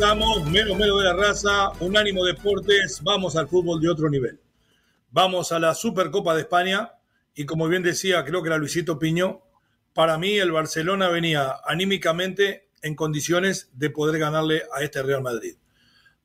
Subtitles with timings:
[0.00, 4.38] Menos menos de la raza, Unánimo Deportes, vamos al fútbol de otro nivel.
[5.10, 6.92] Vamos a la Supercopa de España
[7.34, 9.40] y como bien decía, creo que era Luisito Piño,
[9.94, 15.56] para mí el Barcelona venía anímicamente en condiciones de poder ganarle a este Real Madrid.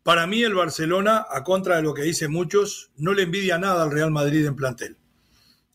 [0.03, 3.83] Para mí el Barcelona, a contra de lo que dicen muchos, no le envidia nada
[3.83, 4.97] al Real Madrid en plantel.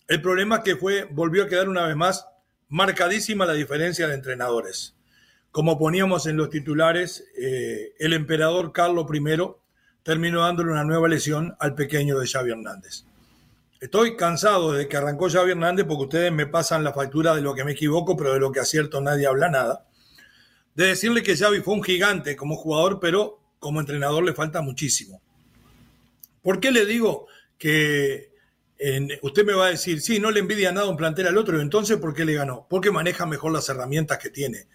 [0.07, 2.27] El problema es que fue, volvió a quedar una vez más
[2.69, 4.96] marcadísima la diferencia de entrenadores
[5.57, 9.23] como poníamos en los titulares, eh, el emperador Carlos I
[10.03, 13.05] terminó dándole una nueva lesión al pequeño de Xavi Hernández.
[13.81, 17.55] Estoy cansado de que arrancó Xavi Hernández porque ustedes me pasan la factura de lo
[17.55, 19.87] que me equivoco, pero de lo que acierto nadie habla nada.
[20.75, 25.23] De decirle que Xavi fue un gigante como jugador, pero como entrenador le falta muchísimo.
[26.43, 28.31] ¿Por qué le digo que
[29.23, 31.97] usted me va a decir, sí, no le envidia nada un plantel al otro, entonces
[31.97, 32.67] ¿por qué le ganó?
[32.69, 34.67] Porque maneja mejor las herramientas que tiene.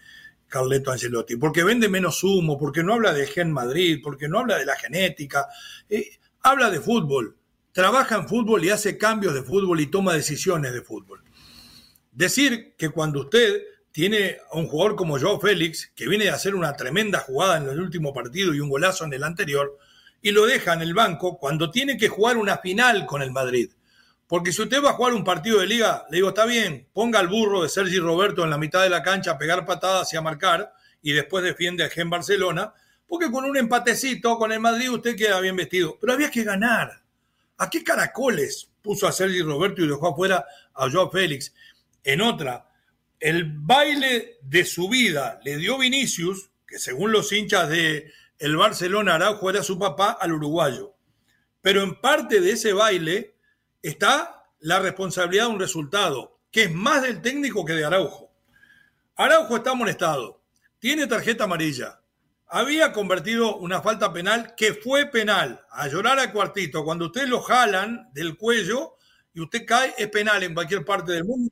[0.52, 4.58] Carleto Ancelotti, porque vende menos humo, porque no habla de Gen Madrid, porque no habla
[4.58, 5.46] de la genética,
[5.88, 7.38] eh, habla de fútbol,
[7.72, 11.24] trabaja en fútbol y hace cambios de fútbol y toma decisiones de fútbol.
[12.12, 16.54] Decir que cuando usted tiene a un jugador como Joao Félix, que viene de hacer
[16.54, 19.78] una tremenda jugada en el último partido y un golazo en el anterior,
[20.20, 23.70] y lo deja en el banco cuando tiene que jugar una final con el Madrid,
[24.32, 27.18] porque si usted va a jugar un partido de liga, le digo, está bien, ponga
[27.18, 30.16] al burro de Sergi Roberto en la mitad de la cancha a pegar patadas y
[30.16, 32.72] a marcar, y después defiende a Gen Barcelona,
[33.06, 35.98] porque con un empatecito con el Madrid usted queda bien vestido.
[36.00, 37.02] Pero había que ganar.
[37.58, 41.52] ¿A qué caracoles puso a Sergi Roberto y dejó afuera a Joao Félix?
[42.02, 42.70] En otra,
[43.20, 49.16] el baile de su vida le dio Vinicius, que según los hinchas de el Barcelona
[49.16, 50.94] Araujo era su papá, al uruguayo.
[51.60, 53.32] Pero en parte de ese baile
[53.82, 58.30] está la responsabilidad de un resultado, que es más del técnico que de Araujo.
[59.16, 60.40] Araujo está amonestado,
[60.78, 62.00] tiene tarjeta amarilla,
[62.46, 67.40] había convertido una falta penal que fue penal, a llorar a cuartito, cuando usted lo
[67.40, 68.96] jalan del cuello
[69.32, 71.50] y usted cae, es penal en cualquier parte del mundo,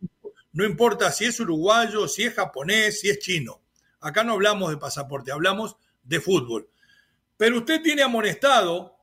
[0.52, 3.62] no importa si es uruguayo, si es japonés, si es chino.
[4.00, 6.68] Acá no hablamos de pasaporte, hablamos de fútbol.
[7.38, 8.98] Pero usted tiene amonestado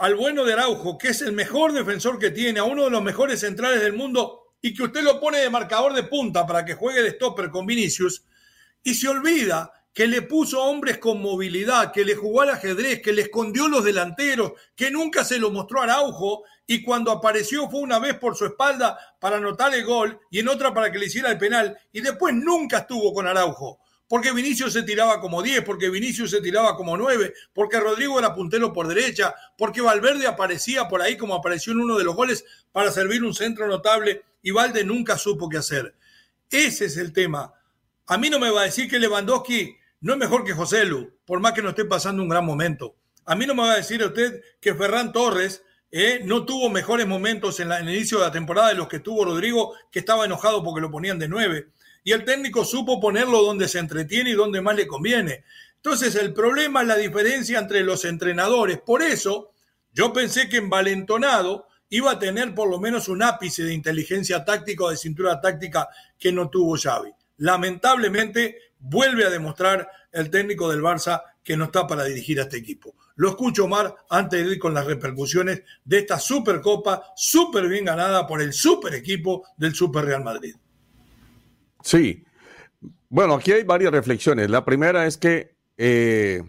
[0.00, 3.02] al bueno de Araujo, que es el mejor defensor que tiene, a uno de los
[3.02, 6.72] mejores centrales del mundo, y que usted lo pone de marcador de punta para que
[6.72, 8.24] juegue de stopper con Vinicius,
[8.82, 13.12] y se olvida que le puso hombres con movilidad, que le jugó al ajedrez, que
[13.12, 17.80] le escondió los delanteros, que nunca se lo mostró a Araujo, y cuando apareció fue
[17.80, 21.06] una vez por su espalda para anotar el gol y en otra para que le
[21.06, 25.62] hiciera el penal, y después nunca estuvo con Araujo porque Vinicius se tiraba como 10,
[25.62, 30.88] porque Vinicius se tiraba como 9, porque Rodrigo era puntero por derecha, porque Valverde aparecía
[30.88, 34.50] por ahí como apareció en uno de los goles para servir un centro notable y
[34.50, 35.94] Valde nunca supo qué hacer.
[36.50, 37.54] Ese es el tema.
[38.08, 41.08] A mí no me va a decir que Lewandowski no es mejor que José Lu,
[41.24, 42.96] por más que no esté pasando un gran momento.
[43.26, 45.62] A mí no me va a decir usted que Ferran Torres
[45.92, 48.98] eh, no tuvo mejores momentos en, en, el inicio de la temporada de los que
[48.98, 51.68] tuvo Rodrigo, que estaba enojado porque lo ponían de 9
[52.04, 55.44] y el técnico supo ponerlo donde se entretiene y donde más le conviene.
[55.76, 58.78] Entonces el problema es la diferencia entre los entrenadores.
[58.80, 59.52] Por eso
[59.92, 64.84] yo pensé que envalentonado iba a tener por lo menos un ápice de inteligencia táctica
[64.84, 65.88] o de cintura táctica
[66.18, 67.10] que no tuvo Xavi.
[67.38, 72.58] Lamentablemente vuelve a demostrar el técnico del Barça que no está para dirigir a este
[72.58, 72.94] equipo.
[73.16, 78.26] Lo escucho, Omar, antes de ir con las repercusiones de esta Supercopa, súper bien ganada
[78.26, 80.54] por el super equipo del Super Real Madrid.
[81.82, 82.24] Sí.
[83.08, 84.50] Bueno, aquí hay varias reflexiones.
[84.50, 86.42] La primera es que eh,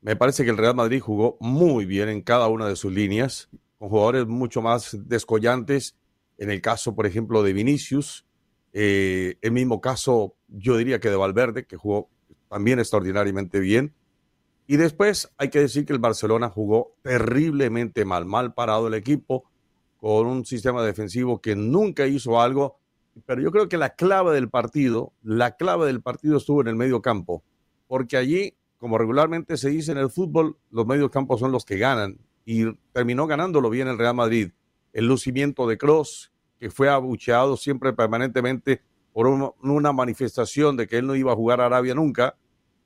[0.00, 3.48] me parece que el Real Madrid jugó muy bien en cada una de sus líneas,
[3.78, 5.96] con jugadores mucho más descollantes.
[6.38, 8.26] En el caso, por ejemplo, de Vinicius,
[8.72, 12.08] eh, el mismo caso, yo diría que de Valverde, que jugó
[12.48, 13.94] también extraordinariamente bien.
[14.66, 19.44] Y después hay que decir que el Barcelona jugó terriblemente mal, mal parado el equipo,
[19.96, 22.78] con un sistema defensivo que nunca hizo algo
[23.24, 26.76] pero yo creo que la clave del partido, la clave del partido estuvo en el
[26.76, 27.42] medio campo,
[27.86, 31.78] porque allí, como regularmente se dice en el fútbol, los medios campos son los que
[31.78, 34.52] ganan y terminó ganándolo bien el Real Madrid.
[34.92, 38.82] El lucimiento de Cross, que fue abucheado siempre permanentemente
[39.12, 42.36] por una manifestación de que él no iba a jugar a Arabia nunca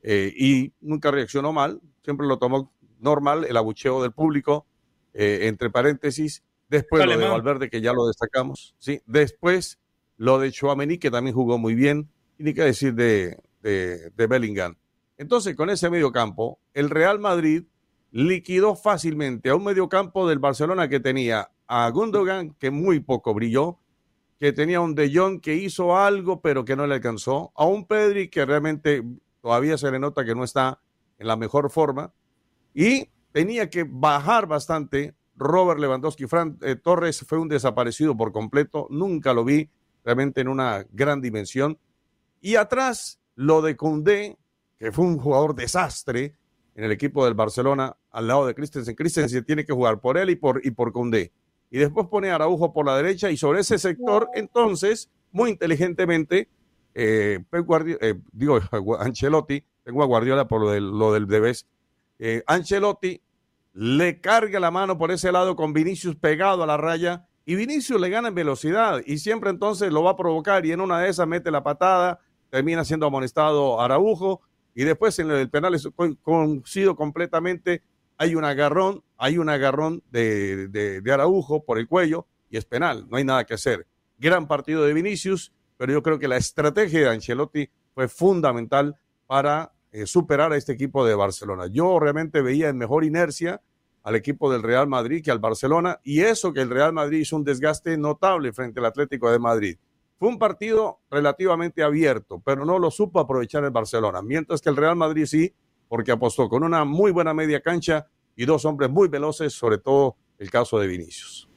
[0.01, 4.65] eh, y nunca reaccionó mal, siempre lo tomó normal, el abucheo del público,
[5.13, 9.01] eh, entre paréntesis, después lo de Valverde que ya lo destacamos, ¿sí?
[9.05, 9.80] después
[10.21, 12.07] lo de Chouameni que también jugó muy bien,
[12.37, 14.75] y ni qué decir de, de Bellingham.
[15.17, 17.63] Entonces, con ese medio campo, el Real Madrid
[18.11, 23.79] liquidó fácilmente a un mediocampo del Barcelona que tenía a Gundogan, que muy poco brilló,
[24.39, 27.87] que tenía un De Jong que hizo algo, pero que no le alcanzó, a un
[27.87, 29.03] Pedri que realmente
[29.41, 30.81] todavía se le nota que no está
[31.17, 32.13] en la mejor forma,
[32.75, 35.15] y tenía que bajar bastante.
[35.35, 39.71] Robert Lewandowski, Fran eh, Torres fue un desaparecido por completo, nunca lo vi
[40.03, 41.77] realmente en una gran dimensión.
[42.41, 44.37] Y atrás, lo de Koundé,
[44.77, 46.35] que fue un jugador desastre,
[46.75, 48.95] en el equipo del Barcelona al lado de Christensen.
[48.95, 50.91] Christensen tiene que jugar por él y por, y por.
[51.69, 56.49] Y después pone a Araujo por la derecha y sobre ese sector, entonces, muy inteligentemente,
[56.93, 58.59] eh, eh digo,
[58.99, 61.67] Ancelotti, tengo a Guardiola por lo del, lo del Debes,
[62.19, 63.21] eh, Ancelotti
[63.73, 67.99] le carga la mano por ese lado con Vinicius pegado a la raya y Vinicius
[67.99, 71.09] le gana en velocidad y siempre entonces lo va a provocar y en una de
[71.09, 74.41] esas mete la patada, termina siendo amonestado Araujo
[74.75, 75.89] y después en el penal es
[76.21, 77.81] coincido completamente,
[78.17, 83.07] hay un agarrón, hay un agarrón de, de, Araujo por el cuello y es penal,
[83.09, 83.87] no hay nada que hacer.
[84.17, 88.95] Gran partido de Vinicius, pero yo creo que la estrategia de Ancelotti fue fundamental
[89.25, 91.67] para eh, superar a este equipo de Barcelona.
[91.67, 93.61] Yo realmente veía en mejor inercia
[94.03, 97.35] al equipo del Real Madrid que al Barcelona y eso que el Real Madrid hizo
[97.35, 99.77] un desgaste notable frente al Atlético de Madrid.
[100.17, 104.77] Fue un partido relativamente abierto, pero no lo supo aprovechar el Barcelona, mientras que el
[104.77, 105.53] Real Madrid sí,
[105.87, 110.15] porque apostó con una muy buena media cancha y dos hombres muy veloces, sobre todo
[110.37, 111.49] el caso de Vinicius.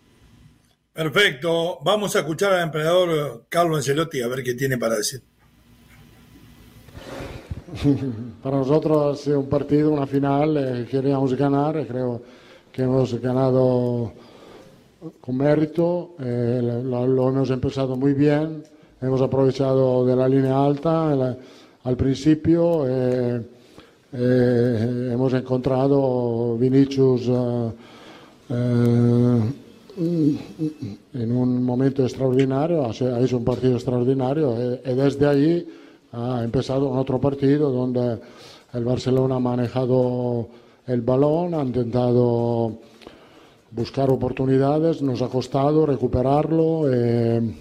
[0.93, 5.23] Perfecto, vamos a escuchar al emperador Carlos Ancelotti a ver qué tiene para decir.
[8.43, 12.23] Para nosotros ha sido un partido, una final, eh, queríamos ganar, creo
[12.73, 14.13] que hemos ganado
[15.21, 18.63] con mérito, eh, lo, hemos empezado muy bien,
[19.01, 21.37] hemos aprovechado de la línea alta
[21.85, 23.43] al principio, eh,
[24.13, 27.29] eh, hemos encontrado Vinicius
[28.49, 29.53] en
[31.37, 35.69] un momento extraordinario, ha hecho un partido extraordinario y desde ahí
[36.15, 38.19] ha empezado otro partido donde
[38.73, 40.49] el Barcelona ha manejado
[40.87, 42.73] el balón, ha intentado
[43.71, 46.93] buscar oportunidades, nos ha costado recuperarlo.
[46.93, 47.55] Eh,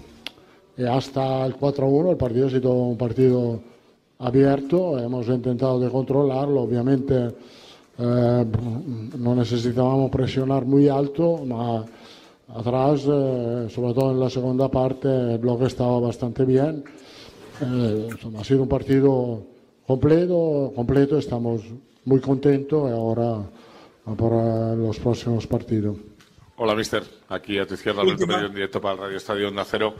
[0.88, 3.60] hasta el 4-1 el partido ha sido un partido
[4.18, 7.34] abierto, hemos intentado de controlarlo, obviamente
[7.98, 8.46] eh,
[9.18, 11.84] no necesitábamos presionar muy alto, pero
[12.58, 16.84] atrás, eh, sobre todo en la segunda parte, el bloque estaba bastante bien.
[17.60, 19.46] Ha sido un partido
[19.86, 21.62] completo, completo, estamos
[22.04, 23.42] muy contentos y ahora
[24.16, 25.96] para los próximos partidos.
[26.56, 27.02] Hola, mister.
[27.28, 29.94] Aquí a tu izquierda, Alberto Medio, en directo para el Radio Estadio Onda Cero.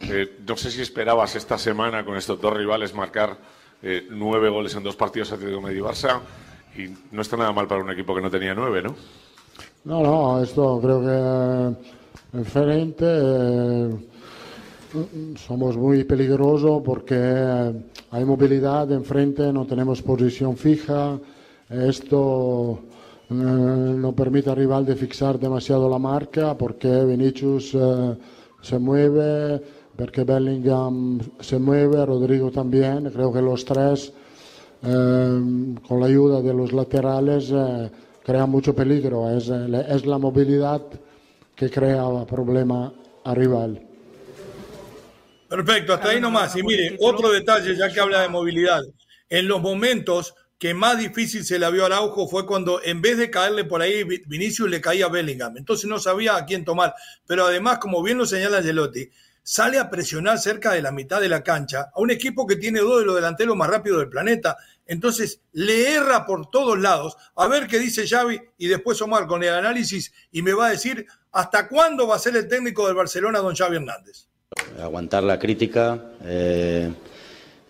[0.00, 3.38] Eh, no sé si esperabas esta semana con estos dos rivales marcar
[3.82, 6.20] eh, nueve goles en dos partidos Atlético Medio Barça
[6.76, 8.96] y no está nada mal para un equipo que no tenía nueve, ¿no?
[9.84, 13.04] No, no, esto creo que es diferente.
[13.06, 14.09] Eh,
[15.36, 17.16] somos muy peligrosos porque
[18.10, 21.18] hay movilidad enfrente, no tenemos posición fija.
[21.68, 22.80] Esto
[23.30, 28.16] eh, no permite al rival de fixar demasiado la marca porque Vinicius eh,
[28.60, 29.62] se mueve,
[29.96, 33.10] porque Bellingham se mueve, Rodrigo también.
[33.10, 34.12] Creo que los tres,
[34.82, 37.52] eh, con la ayuda de los laterales,
[38.24, 39.30] crean mucho peligro.
[39.30, 40.82] Es, la movilidad
[41.54, 42.92] que crea problema
[43.24, 43.89] al rival.
[45.50, 46.54] Perfecto, hasta ahí nomás.
[46.54, 48.82] Y mire, otro detalle, ya que habla de movilidad.
[49.28, 53.18] En los momentos que más difícil se la vio a Araujo fue cuando en vez
[53.18, 55.56] de caerle por ahí, Vinicius le caía a Bellingham.
[55.56, 56.94] Entonces no sabía a quién tomar.
[57.26, 59.10] Pero además, como bien lo señala Gelotti,
[59.42, 62.78] sale a presionar cerca de la mitad de la cancha a un equipo que tiene
[62.78, 64.56] dos de los delanteros más rápidos del planeta.
[64.86, 67.16] Entonces le erra por todos lados.
[67.34, 70.70] A ver qué dice Xavi y después Omar con el análisis y me va a
[70.70, 74.29] decir hasta cuándo va a ser el técnico del Barcelona, don Xavi Hernández.
[74.80, 76.12] Aguantar la crítica.
[76.24, 76.90] Eh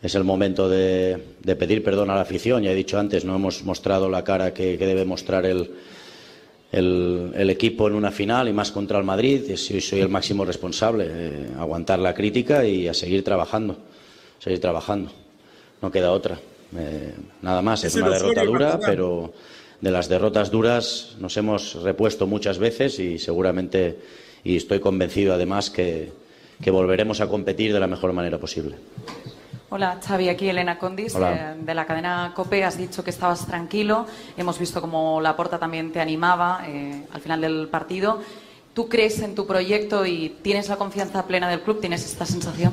[0.03, 1.21] es el momento de,
[1.59, 2.63] pedir perdón a la afición.
[2.63, 5.71] Ya he dicho antes, no hemos mostrado la cara que, debe mostrar el,
[6.73, 9.55] el, equipo en una final y más contra el Madrid.
[9.57, 11.07] Soy, soy el máximo responsable.
[11.09, 13.77] Eh, aguantar la crítica y a seguir trabajando.
[14.39, 15.11] Seguir trabajando.
[15.83, 16.39] No queda otra.
[16.77, 17.85] Eh, nada más.
[17.85, 19.35] Es una derrota dura, pero
[19.83, 23.99] de las derrotas duras nos hemos repuesto muchas veces y seguramente,
[24.45, 26.11] y estoy convencido además que
[26.63, 28.77] que volveremos a competir de la mejor manera posible.
[29.73, 32.65] Hola, Xavi, aquí Elena Condis, eh, de la cadena COPE.
[32.65, 34.05] Has dicho que estabas tranquilo.
[34.37, 38.21] Hemos visto cómo Laporta también te animaba eh, al final del partido.
[38.75, 41.81] ¿Tú crees en tu proyecto y tienes la confianza plena del club?
[41.81, 42.73] ¿Tienes esta sensación?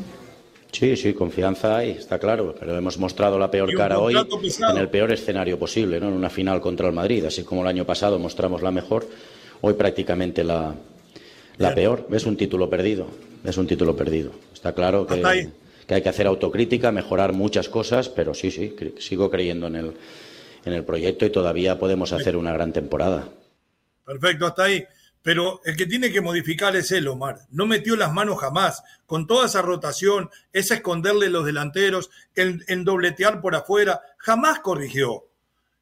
[0.72, 4.90] Sí, sí, confianza hay, está claro, pero hemos mostrado la peor cara hoy en el
[4.90, 6.08] peor escenario posible, ¿no?
[6.08, 9.08] en una final contra el Madrid, así como el año pasado mostramos la mejor,
[9.62, 10.76] hoy prácticamente la,
[11.58, 12.08] la peor.
[12.12, 13.08] Es un título perdido,
[13.44, 14.32] es un título perdido.
[14.54, 15.50] Está claro que,
[15.88, 19.94] que, hay que hacer autocrítica, mejorar muchas cosas, pero sí, sí, sigo creyendo en el,
[20.66, 23.30] en el proyecto y todavía podemos hacer una gran temporada.
[24.06, 24.86] Perfecto, hasta ahí.
[25.28, 27.40] Pero el que tiene que modificar es él, Omar.
[27.50, 28.82] No metió las manos jamás.
[29.06, 35.26] Con toda esa rotación, ese esconderle los delanteros, el, dobletear por afuera, jamás corrigió.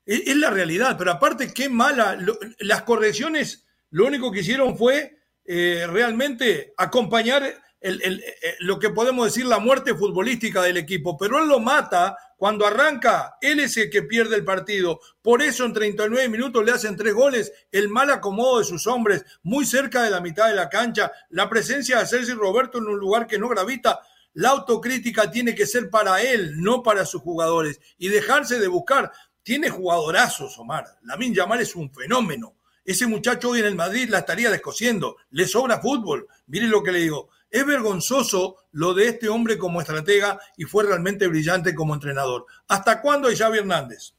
[0.06, 0.96] Es, la realidad.
[0.98, 2.18] Pero aparte, qué mala.
[2.58, 7.44] las correcciones, lo único que hicieron fue eh, realmente acompañar
[7.80, 12.18] el, eh, lo que podemos decir la muerte futbolística del equipo, pero él lo mata
[12.36, 15.00] cuando arranca, él es el que pierde el partido.
[15.22, 19.24] Por eso en 39 minutos le hacen tres goles, el mal acomodo de sus hombres,
[19.44, 22.98] muy cerca de la mitad de la cancha, la presencia de Sergio Roberto en un
[22.98, 24.02] lugar que no gravita.
[24.34, 29.12] La autocrítica tiene que ser para él, no para sus jugadores, y dejarse de buscar.
[29.44, 30.86] Tiene jugadorazos, Omar.
[31.04, 32.55] Lamin Yamal es un fenómeno
[32.86, 35.18] ese muchacho hoy en el Madrid la estaría descosiendo.
[35.32, 36.28] Le sobra fútbol.
[36.48, 37.30] Mire lo que le digo.
[37.50, 42.46] Es vergonzoso lo de este hombre como estratega y fue realmente brillante como entrenador.
[42.68, 44.14] ¿Hasta cuándo hay Xavi Hernández?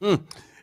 [0.00, 0.14] Mm,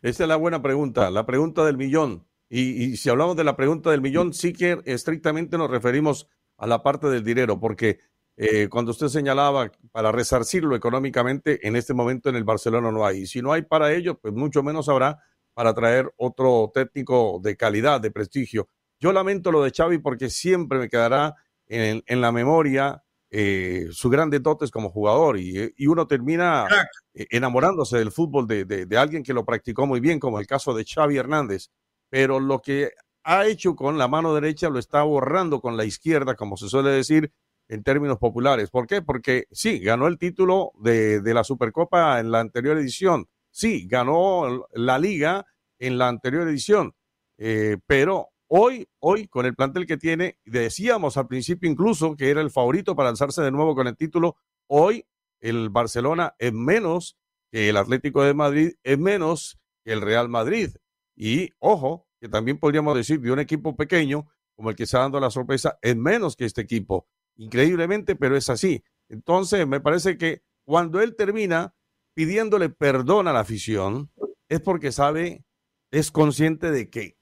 [0.01, 2.25] esa es la buena pregunta, la pregunta del millón.
[2.49, 6.27] Y, si hablamos de la pregunta del millón, sí que estrictamente nos referimos
[6.57, 7.99] a la parte del dinero, porque
[8.37, 13.23] eh, cuando usted señalaba para resarcirlo económicamente, en este momento en el Barcelona no hay.
[13.23, 15.19] Y si no hay para ello, pues mucho menos habrá
[15.57, 18.69] para traer otro técnico de calidad, de prestigio.
[18.99, 21.33] Yo lamento lo de Xavi porque siempre me quedará
[21.65, 26.67] en, la memoria eh, sus grandes dotes como jugador y, uno termina
[27.15, 30.75] eh, enamorándose del fútbol de, de, alguien que lo practicó muy bien, como el caso
[30.75, 31.71] de Xavi Hernández.
[32.11, 32.91] Pero lo que
[33.23, 36.91] ha hecho con la mano derecha lo está borrando con la izquierda, como se suele
[36.91, 37.31] decir
[37.67, 38.69] en términos populares.
[38.69, 39.01] ¿Por qué?
[39.01, 44.67] Porque sí, ganó el título de, de la Supercopa en la anterior edición, Sí, ganó
[44.71, 45.47] la liga
[45.79, 46.93] en la anterior edición,
[47.39, 52.41] eh, pero hoy, hoy, con el plantel que tiene, decíamos al principio incluso que era
[52.41, 54.35] el favorito para alzarse de nuevo con el título.
[54.67, 55.07] Hoy
[55.39, 57.17] el Barcelona es menos
[57.51, 60.75] que el Atlético de Madrid, es menos que el Real Madrid.
[61.15, 65.19] Y ojo, que también podríamos decir de un equipo pequeño, como el que está dando
[65.19, 67.07] la sorpresa, es menos que este equipo.
[67.37, 68.83] Increíblemente, pero es así.
[69.09, 71.73] Entonces, me parece que cuando él termina,
[72.17, 74.09] pidiéndole perdón a la afición
[74.49, 75.45] es porque sabe,
[75.91, 77.15] es consciente de que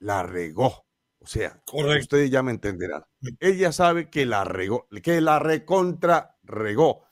[0.00, 0.86] la regó.
[1.20, 1.62] O sea,
[2.00, 3.04] ustedes ya me entenderán.
[3.38, 7.04] Ella sabe que la regó, que la recontra regó,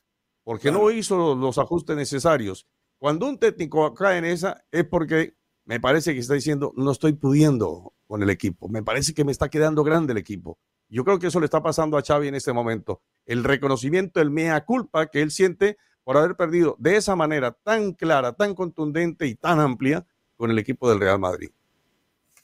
[0.43, 2.67] porque no hizo los ajustes necesarios.
[2.99, 7.13] Cuando un técnico cae en esa es porque me parece que está diciendo, no estoy
[7.13, 10.59] pudiendo con el equipo, me parece que me está quedando grande el equipo.
[10.89, 13.01] Yo creo que eso le está pasando a Xavi en este momento.
[13.27, 15.77] El reconocimiento, el mea culpa que él siente
[16.09, 20.07] por haber perdido de esa manera tan clara, tan contundente y tan amplia
[20.39, 21.51] con el equipo del Real Madrid.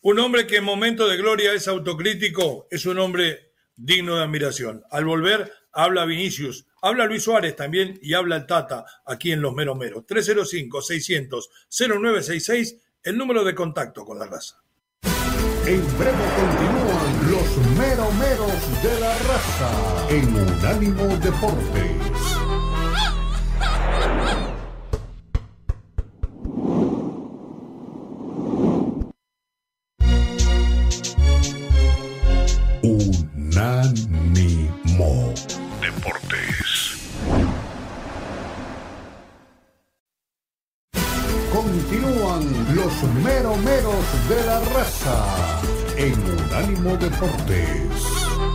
[0.02, 4.84] Un hombre que en momento de gloria es autocrítico, es un hombre digno de admiración.
[4.90, 9.54] Al volver, habla Vinicius, habla Luis Suárez también y habla el Tata aquí en Los
[9.54, 10.04] Meros Meros.
[10.08, 14.62] 305-600-0966, el número de contacto con la raza.
[15.66, 19.70] En breve continúan los meromeros de la raza
[20.10, 22.23] en Unánimo Deportes.
[42.34, 45.60] Continúan los meromeros de la raza
[45.96, 46.14] en
[46.46, 48.53] Unánimo Deportes.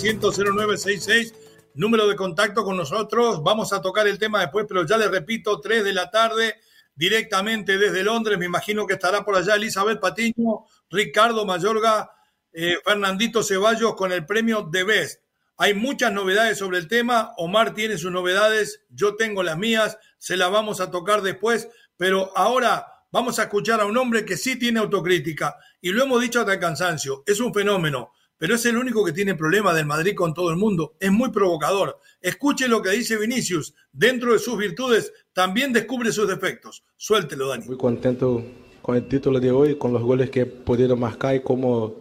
[0.00, 1.34] 600-0966,
[1.74, 3.42] número de contacto con nosotros.
[3.42, 6.56] Vamos a tocar el tema después, pero ya les repito, 3 de la tarde
[6.94, 8.38] directamente desde Londres.
[8.38, 12.10] Me imagino que estará por allá Elizabeth Patiño, Ricardo Mayorga,
[12.52, 15.20] eh, Fernandito Ceballos con el premio de Best.
[15.58, 17.34] Hay muchas novedades sobre el tema.
[17.36, 22.32] Omar tiene sus novedades, yo tengo las mías, se las vamos a tocar después, pero
[22.34, 26.40] ahora vamos a escuchar a un hombre que sí tiene autocrítica y lo hemos dicho
[26.40, 30.14] hasta el cansancio, es un fenómeno, pero es el único que tiene problemas del Madrid
[30.14, 31.98] con todo el mundo, es muy provocador.
[32.22, 36.82] Escuche lo que dice Vinicius, dentro de sus virtudes también descubre sus defectos.
[36.96, 37.66] Suéltelo, Dani.
[37.66, 38.42] Muy contento
[38.80, 41.94] con el título de hoy, con los goles que he podido marcar y cómo,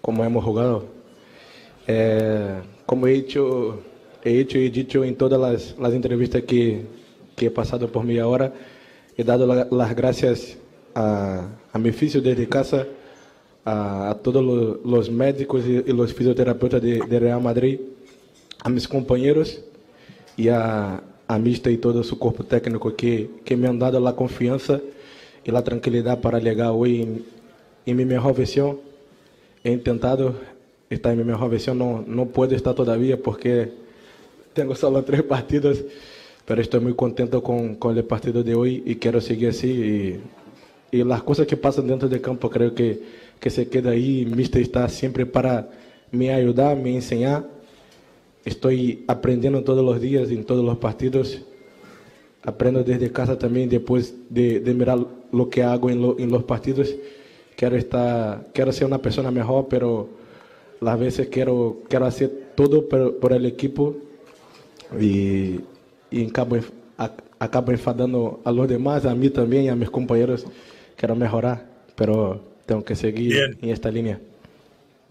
[0.00, 0.84] cómo hemos jugado.
[1.86, 3.80] Eh, como he hecho,
[4.24, 6.86] he hecho y dicho en todas las, las entrevistas que,
[7.36, 8.52] que, he pasado por mí ahora,
[9.16, 10.58] he dado la, las gracias
[10.96, 12.84] a, a, mi oficio desde casa,
[13.68, 14.42] a, a todos
[14.84, 17.80] los, médicos y los fisioterapeutas de, de, Real Madrid,
[18.64, 19.60] a mis compañeros
[20.36, 24.14] y a, a Mista y todo su cuerpo técnico que, que me han dado la
[24.16, 24.80] confianza
[25.44, 27.24] y la tranquilidad para llegar hoy en,
[27.84, 28.78] en mi mejor versión.
[29.62, 30.34] He intentado
[30.88, 31.78] estar en mi mejor versión.
[31.78, 33.70] No, no puedo estar todavía porque
[34.54, 35.84] tengo solo tres partidos,
[36.46, 39.68] pero estoy muy contento con, con el partido de hoy y quiero seguir así.
[40.90, 44.26] Y, y, las cosas que pasan dentro del campo creo que, que se queda ahí.
[44.26, 45.70] Mister está siempre para
[46.10, 47.46] me ayudar, me enseñar.
[48.44, 51.42] Estoy aprendiendo todos los días en todos los partidos.
[52.42, 54.98] Aprendo desde casa también después de, de mirar
[55.32, 56.94] lo que hago en, lo, en los partidos.
[57.56, 60.08] Quiero, estar, quiero ser una persona mejor, pero
[60.80, 63.96] las veces quiero, quiero hacer todo por, por el equipo
[64.98, 65.60] y,
[66.10, 66.56] y acabo,
[67.38, 70.46] acabo enfadando a los demás, a mí también a mis compañeros.
[70.96, 71.66] Quiero mejorar,
[71.96, 73.58] pero tengo que seguir Bien.
[73.62, 74.20] en esta línea.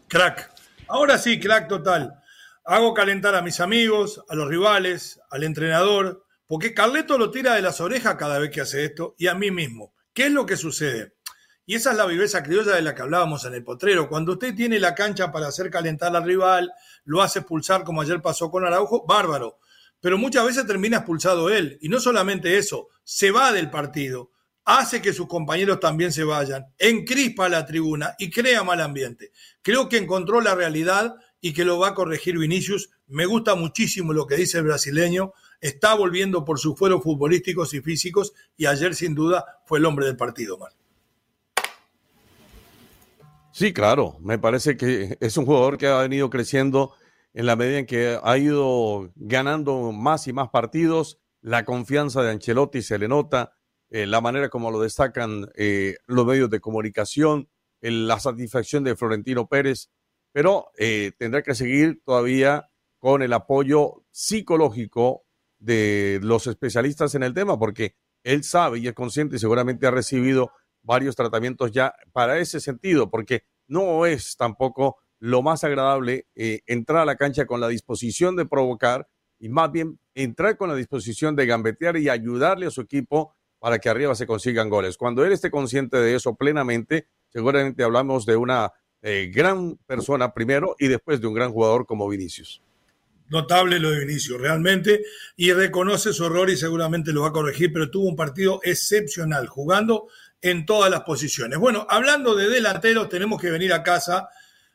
[0.08, 0.52] Crack.
[0.88, 2.22] Ahora sí, crack total.
[2.64, 7.64] Hago calentar a mis amigos, a los rivales, al entrenador, porque Carleto lo tira de
[7.64, 9.92] las orejas cada vez que hace esto y a mí mismo.
[10.14, 11.16] ¿Qué es lo que sucede?
[11.66, 14.08] Y esa es la viveza criolla de la que hablábamos en el potrero.
[14.08, 16.72] Cuando usted tiene la cancha para hacer calentar al rival,
[17.06, 19.58] lo hace expulsar como ayer pasó con Araujo, bárbaro.
[20.00, 21.80] Pero muchas veces termina expulsado él.
[21.82, 24.30] Y no solamente eso, se va del partido,
[24.68, 29.32] hace que sus compañeros también se vayan, encrispa la tribuna y crea mal ambiente.
[29.62, 32.90] Creo que encontró la realidad y que lo va a corregir Vinicius.
[33.08, 35.32] Me gusta muchísimo lo que dice el brasileño.
[35.62, 40.06] Está volviendo por sus fueros futbolísticos y físicos y ayer sin duda fue el hombre
[40.06, 40.74] del partido, Mar.
[43.54, 44.18] Sí, claro.
[44.20, 46.94] Me parece que es un jugador que ha venido creciendo
[47.34, 51.20] en la medida en que ha ido ganando más y más partidos.
[51.42, 53.57] La confianza de Ancelotti se le nota,
[53.90, 57.50] eh, la manera como lo destacan eh, los medios de comunicación,
[57.82, 59.90] la satisfacción de Florentino Pérez,
[60.32, 62.70] pero eh, tendrá que seguir todavía
[63.00, 65.24] con el apoyo psicológico
[65.60, 69.92] de los especialistas en el tema, porque él sabe y es consciente y seguramente ha
[69.92, 76.62] recibido varios tratamientos ya para ese sentido, porque no es tampoco lo más agradable eh,
[76.68, 79.08] entrar a la cancha con la disposición de provocar
[79.40, 83.80] y más bien entrar con la disposición de gambetear y ayudarle a su equipo para
[83.80, 84.98] que arriba se consigan goles.
[84.98, 90.76] Cuando él esté consciente de eso plenamente, seguramente hablamos de una eh, gran persona primero
[90.80, 92.62] y después de un gran jugador como Vinicius.
[93.30, 95.04] Notable lo de Vinicius, realmente,
[95.36, 99.48] y reconoce su error y seguramente lo va a corregir, pero tuvo un partido excepcional,
[99.48, 100.08] jugando
[100.42, 101.60] en todas las posiciones.
[101.60, 104.30] Bueno, hablando de delanteros, tenemos que venir a casa.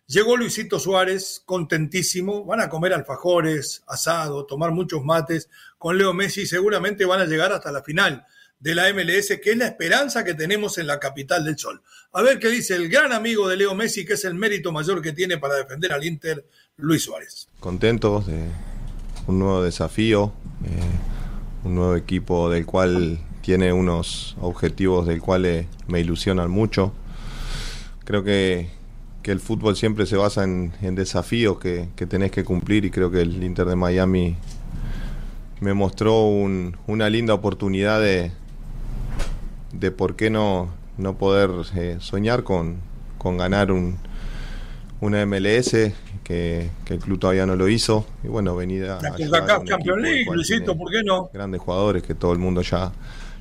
[0.06, 2.44] Llegó Luisito Suárez, contentísimo.
[2.44, 6.44] Van a comer alfajores, asado, tomar muchos mates con Leo Messi.
[6.44, 8.26] Seguramente van a llegar hasta la final
[8.62, 11.82] de la MLS, que es la esperanza que tenemos en la capital del sol.
[12.12, 15.02] A ver qué dice el gran amigo de Leo Messi, que es el mérito mayor
[15.02, 16.46] que tiene para defender al Inter,
[16.76, 17.48] Luis Suárez.
[17.58, 18.38] Contentos de
[19.26, 20.32] un nuevo desafío,
[20.64, 26.92] eh, un nuevo equipo del cual tiene unos objetivos del cual me ilusionan mucho.
[28.04, 28.70] Creo que,
[29.24, 32.92] que el fútbol siempre se basa en, en desafíos que, que, tenés que cumplir y
[32.92, 34.36] creo que el Inter de Miami
[35.58, 38.30] me mostró un, una linda oportunidad de,
[39.72, 42.78] de por qué no, no poder eh, soñar con,
[43.18, 43.98] con ganar un,
[45.00, 45.70] una MLS
[46.24, 48.06] que, que, el club todavía no lo hizo.
[48.22, 51.30] Y bueno venir a, la Champions League Luisito ¿por qué no?
[51.32, 52.92] grandes jugadores que todo el mundo ya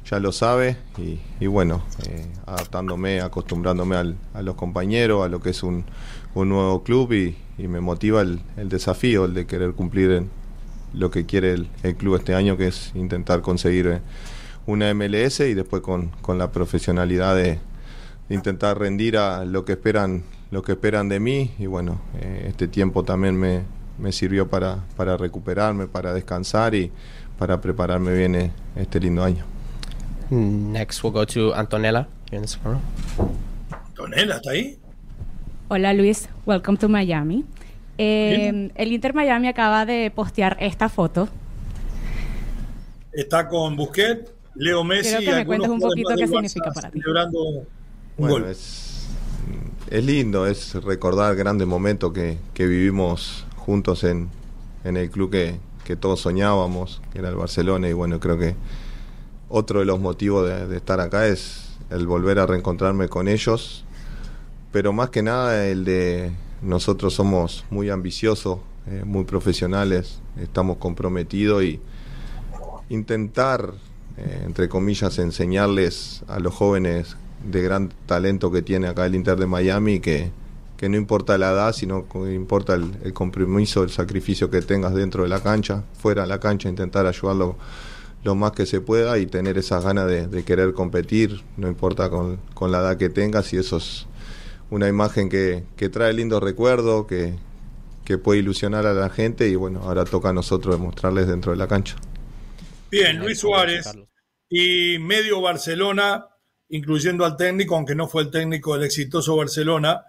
[0.10, 0.78] ya lo sabe.
[0.98, 5.86] Y, y bueno, eh, adaptándome, acostumbrándome al, a los compañeros, a lo que es un,
[6.34, 7.14] un nuevo club.
[7.14, 10.30] Y, y me motiva el, el, desafío, el de querer cumplir en
[10.94, 14.02] lo que quiere el, el, club este año, que es intentar conseguir eh,
[14.66, 17.60] una MLS y después con, con la profesionalidad de,
[18.30, 22.48] de, intentar rendir a lo que esperan lo que esperan de mí y bueno, eh,
[22.50, 23.62] este tiempo también me,
[23.98, 26.92] me sirvió para, para recuperarme, para descansar y
[27.40, 29.46] para prepararme bien eh, este lindo año.
[30.30, 32.08] Next we'll go to Antonella
[33.88, 34.78] Antonella, ¿está ahí?
[35.70, 37.46] Hola Luis, welcome to Miami.
[37.98, 41.30] Eh, el Inter Miami acaba de postear esta foto.
[43.12, 45.16] Está con Busquets, Leo Messi.
[45.16, 47.00] Quiero que me cuentes un poquito qué significa para ti.
[47.00, 47.68] Celebrando un
[48.18, 48.46] bueno, gol.
[48.46, 49.08] Es,
[49.90, 54.30] es lindo, es recordar grandes momentos que, que vivimos juntos en,
[54.84, 58.56] en el club que, que, todos soñábamos, que era el Barcelona, y bueno, creo que
[59.50, 63.84] otro de los motivos de, de estar acá es el volver a reencontrarme con ellos,
[64.72, 71.64] pero más que nada el de nosotros somos muy ambiciosos, eh, muy profesionales, estamos comprometidos
[71.64, 71.80] y
[72.90, 73.74] intentar,
[74.22, 79.36] eh, entre comillas, enseñarles a los jóvenes de gran talento que tiene acá el Inter
[79.40, 80.30] de Miami que,
[80.78, 85.24] que no importa la edad, sino que importa el, compromiso, el sacrificio que tengas dentro
[85.24, 87.58] de la cancha, fuera de la cancha, intentar ayudarlo
[88.24, 92.40] lo más que se pueda y tener esas ganas de, querer competir, no importa con,
[92.72, 94.06] la edad que tengas, y eso es
[94.70, 97.34] una imagen que, que trae lindo recuerdo, que,
[98.06, 101.58] que puede ilusionar a la gente y bueno, ahora toca a nosotros demostrarles dentro de
[101.58, 101.96] la cancha.
[102.92, 103.92] Bien, Luis Suárez
[104.54, 106.28] y medio Barcelona,
[106.68, 110.04] incluyendo al técnico, aunque no fue el técnico del exitoso Barcelona,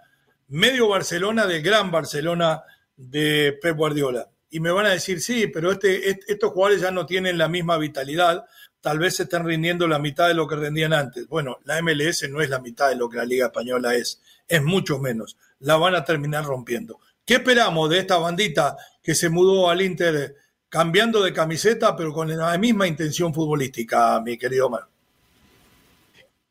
[0.49, 2.61] medio Barcelona del gran Barcelona
[2.97, 4.29] de Pep Guardiola.
[4.49, 7.77] Y me van a decir, sí, pero este, estos jugadores ya no tienen la misma
[7.77, 8.43] vitalidad,
[8.81, 11.25] tal vez se están rindiendo la mitad de lo que rendían antes.
[11.29, 14.61] Bueno, la MLS no es la mitad de lo que la Liga Española es, es
[14.61, 15.37] mucho menos.
[15.59, 16.99] La van a terminar rompiendo.
[17.25, 20.35] ¿Qué esperamos de esta bandita que se mudó al Inter
[20.73, 24.87] cambiando de camiseta, pero con la misma intención futbolística, mi querido Omar?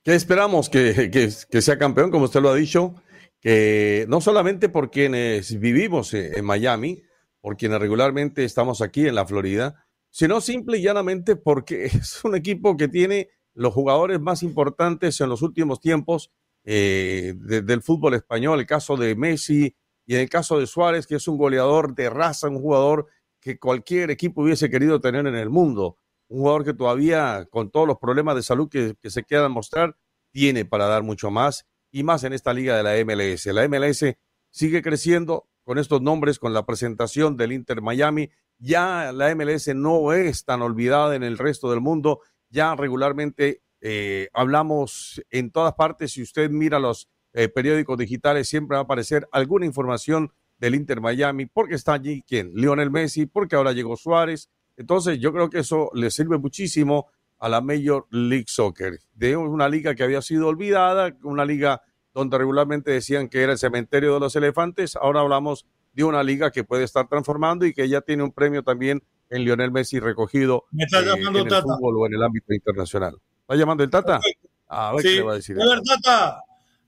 [0.05, 0.69] ¿Qué esperamos?
[0.69, 2.95] Que, que, que sea campeón, como usted lo ha dicho,
[3.41, 7.03] que no solamente por quienes vivimos en Miami,
[7.41, 12.37] por quienes regularmente estamos aquí en la Florida, sino simple y llanamente porque es un
[12.37, 16.31] equipo que tiene los jugadores más importantes en los últimos tiempos
[16.63, 19.75] eh, de, del fútbol español, el caso de Messi
[20.07, 23.09] y en el caso de Suárez, que es un goleador de raza, un jugador
[23.43, 27.87] que cualquier equipo hubiese querido tener en el mundo, un jugador que todavía, con todos
[27.89, 29.97] los problemas de salud que, se quedan mostrar,
[30.31, 33.45] tiene para dar mucho más y más en esta liga de la MLS.
[33.47, 34.17] La MLS
[34.49, 38.31] sigue creciendo con estos nombres, con la presentación del Inter Miami.
[38.59, 42.21] Ya la MLS no es tan olvidada en el resto del mundo.
[42.49, 46.13] Ya regularmente eh, hablamos en todas partes.
[46.13, 51.01] Si usted mira los eh, periódicos digitales, siempre va a aparecer alguna información del Inter
[51.01, 54.49] Miami, porque está allí quién, Lionel Messi, porque ahora llegó Suárez.
[54.77, 57.09] Entonces, yo creo que eso le sirve muchísimo
[57.41, 61.83] a la Major League Soccer, de una liga que había sido olvidada, una liga
[62.15, 66.53] donde regularmente decían que era el cementerio de los elefantes, ahora hablamos de una liga
[66.53, 70.65] que puede estar transformando y que ya tiene un premio también en Lionel Messi recogido
[70.71, 71.63] Me está llamando en el Tata.
[71.65, 73.17] fútbol o en el ámbito internacional.
[73.41, 74.21] ¿Está llamando el Tata?
[74.69, 75.09] A ver Sí.
[75.09, 75.61] qué le va a decir.
[75.61, 76.41] A ver, Tata,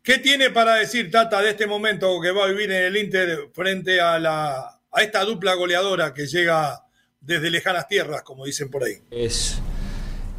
[0.05, 3.49] ¿qué tiene para decir Tata de este momento que va a vivir en el Inter
[3.53, 6.85] frente a, la, a esta dupla goleadora que llega
[7.21, 8.97] desde lejanas tierras, como dicen por ahí?
[9.11, 9.59] Es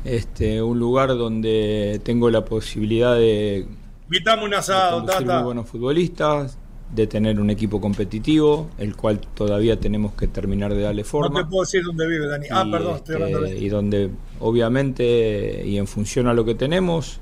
[0.06, 3.68] este, un lugar donde tengo la posibilidad de
[4.06, 5.38] Invitame un asado, Tata.
[5.38, 6.60] muy buenos futbolistas,
[6.94, 11.40] de tener un equipo competitivo, el cual todavía tenemos que terminar de darle No forma.
[11.42, 12.46] te puedo decir dónde vive, Dani.
[12.52, 16.54] Ah, perdón, estoy hablando de este, y donde obviamente y en función a lo que
[16.54, 17.20] tenemos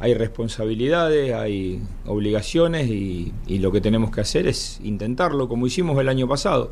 [0.00, 6.08] hay responsabilidades, hay obligaciones y, lo que tenemos que hacer es intentarlo como hicimos el
[6.08, 6.70] año pasado,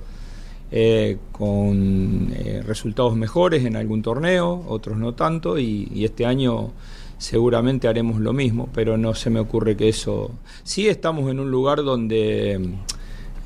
[0.70, 6.72] eh, con eh, resultados mejores en algún torneo, otros no tanto y, este año
[7.18, 10.32] seguramente haremos lo mismo, pero no se me ocurre que eso...
[10.62, 12.60] Sí estamos en un lugar donde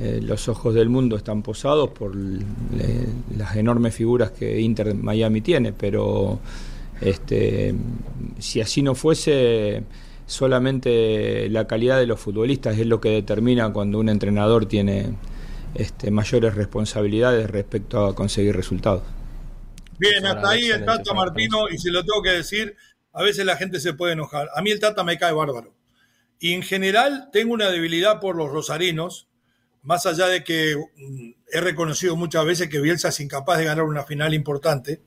[0.02, 5.42] eh, los ojos del mundo están posados por eh, las enormes figuras que Inter Miami
[5.42, 6.38] tiene, pero
[7.00, 7.74] este,
[8.38, 9.84] si así no fuese,
[10.26, 15.14] solamente la calidad de los futbolistas es lo que determina cuando un entrenador tiene
[15.74, 19.02] este, mayores responsabilidades respecto a conseguir resultados.
[19.98, 22.74] Bien, hasta ahí el Tata Martino, y se lo tengo que decir,
[23.12, 24.48] a veces la gente se puede enojar.
[24.54, 25.74] A mí el Tata me cae bárbaro.
[26.38, 29.28] Y en general tengo una debilidad por los rosarinos,
[29.82, 33.84] más allá de que mm, he reconocido muchas veces que Bielsa es incapaz de ganar
[33.84, 35.02] una final importante,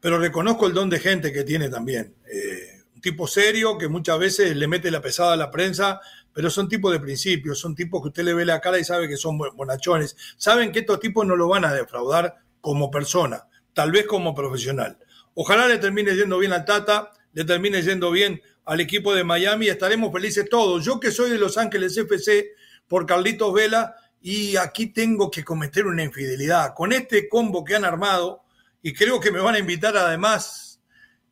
[0.00, 2.14] pero reconozco el don de gente que tiene también.
[2.30, 6.00] Eh, un tipo serio que muchas veces le mete la pesada a la prensa,
[6.32, 9.08] pero son tipos de principios, son tipos que usted le ve la cara y sabe
[9.08, 10.16] que son bonachones.
[10.36, 14.98] Saben que estos tipos no lo van a defraudar como persona, tal vez como profesional.
[15.34, 19.66] Ojalá le termine yendo bien al Tata, le termine yendo bien al equipo de Miami
[19.66, 20.84] y estaremos felices todos.
[20.84, 22.50] Yo que soy de Los Ángeles FC
[22.86, 26.74] por Carlitos Vela y aquí tengo que cometer una infidelidad.
[26.74, 28.42] Con este combo que han armado,
[28.88, 30.80] y creo que me van a invitar además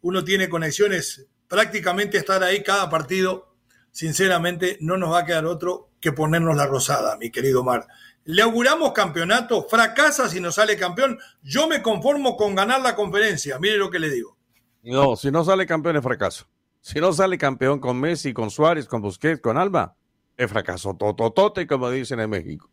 [0.03, 3.57] uno tiene conexiones, prácticamente estar ahí cada partido,
[3.93, 7.87] sinceramente no nos va a quedar otro que ponernos la rosada, mi querido Mar.
[8.25, 13.59] Le auguramos campeonato, fracasa si no sale campeón, yo me conformo con ganar la conferencia,
[13.59, 14.37] mire lo que le digo.
[14.83, 16.47] No, si no sale campeón es fracaso.
[16.83, 19.97] Si no sale campeón con Messi, con Suárez, con Busquets, con Alba,
[20.37, 20.95] es fracaso.
[20.95, 22.71] Tototote, como dicen en México.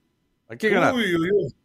[0.50, 0.94] Hay que ganar.
[0.94, 1.63] Uy, uy, uy.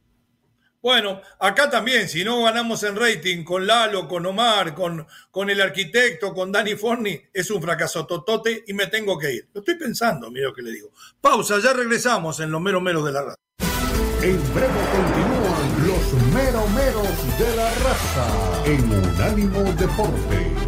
[0.81, 5.61] Bueno, acá también, si no ganamos en rating con Lalo, con Omar, con, con el
[5.61, 9.49] arquitecto, con Dani Forni, es un fracaso totote y me tengo que ir.
[9.53, 10.93] Lo estoy pensando, mira lo que le digo.
[11.21, 13.37] Pausa, ya regresamos en los mero meros de la raza.
[14.23, 20.68] En breve continúan los mero meros de la raza en Unánimo Deportes.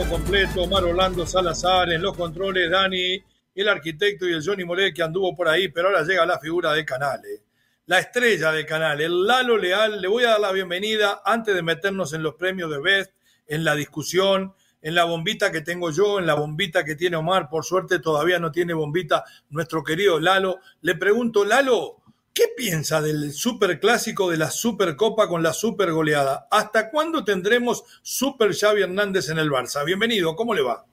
[0.00, 3.22] Completo, Omar Orlando Salazar en los controles, Dani,
[3.54, 6.72] el arquitecto y el Johnny Morel que anduvo por ahí, pero ahora llega la figura
[6.72, 7.42] de Canales,
[7.86, 10.00] la estrella de Canal, el Lalo Leal.
[10.00, 13.12] Le voy a dar la bienvenida antes de meternos en los premios de Best,
[13.46, 17.50] en la discusión, en la bombita que tengo yo, en la bombita que tiene Omar.
[17.50, 20.60] Por suerte todavía no tiene bombita nuestro querido Lalo.
[20.80, 22.01] Le pregunto, Lalo,
[22.34, 26.48] ¿Qué piensa del superclásico de la Supercopa con la super goleada?
[26.50, 29.84] ¿Hasta cuándo tendremos Super Xavi Hernández en el Barça?
[29.84, 30.86] Bienvenido, ¿cómo le va?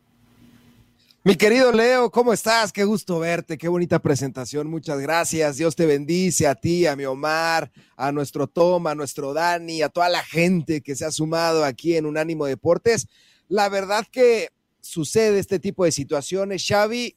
[1.23, 2.73] Mi querido Leo, ¿cómo estás?
[2.73, 5.56] Qué gusto verte, qué bonita presentación, muchas gracias.
[5.56, 9.88] Dios te bendice a ti, a mi Omar, a nuestro Tom, a nuestro Dani, a
[9.88, 13.08] toda la gente que se ha sumado aquí en Unánimo Deportes.
[13.47, 14.49] La verdad que
[14.82, 16.65] sucede este tipo de situaciones.
[16.67, 17.15] Xavi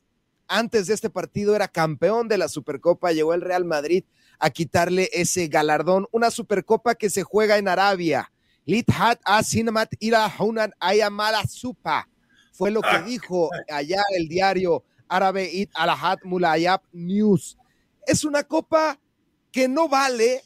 [0.49, 4.05] antes de este partido era campeón de la Supercopa, llegó el Real Madrid
[4.39, 8.33] a quitarle ese galardón, una Supercopa que se juega en Arabia.
[8.65, 12.09] Lithat a Cinemat ira Hunan Ayamala Supa.
[12.53, 13.03] Fue lo que ah.
[13.03, 17.57] dijo allá el diario árabe It Alahat Mulayab News.
[18.07, 18.99] Es una copa
[19.51, 20.43] que no vale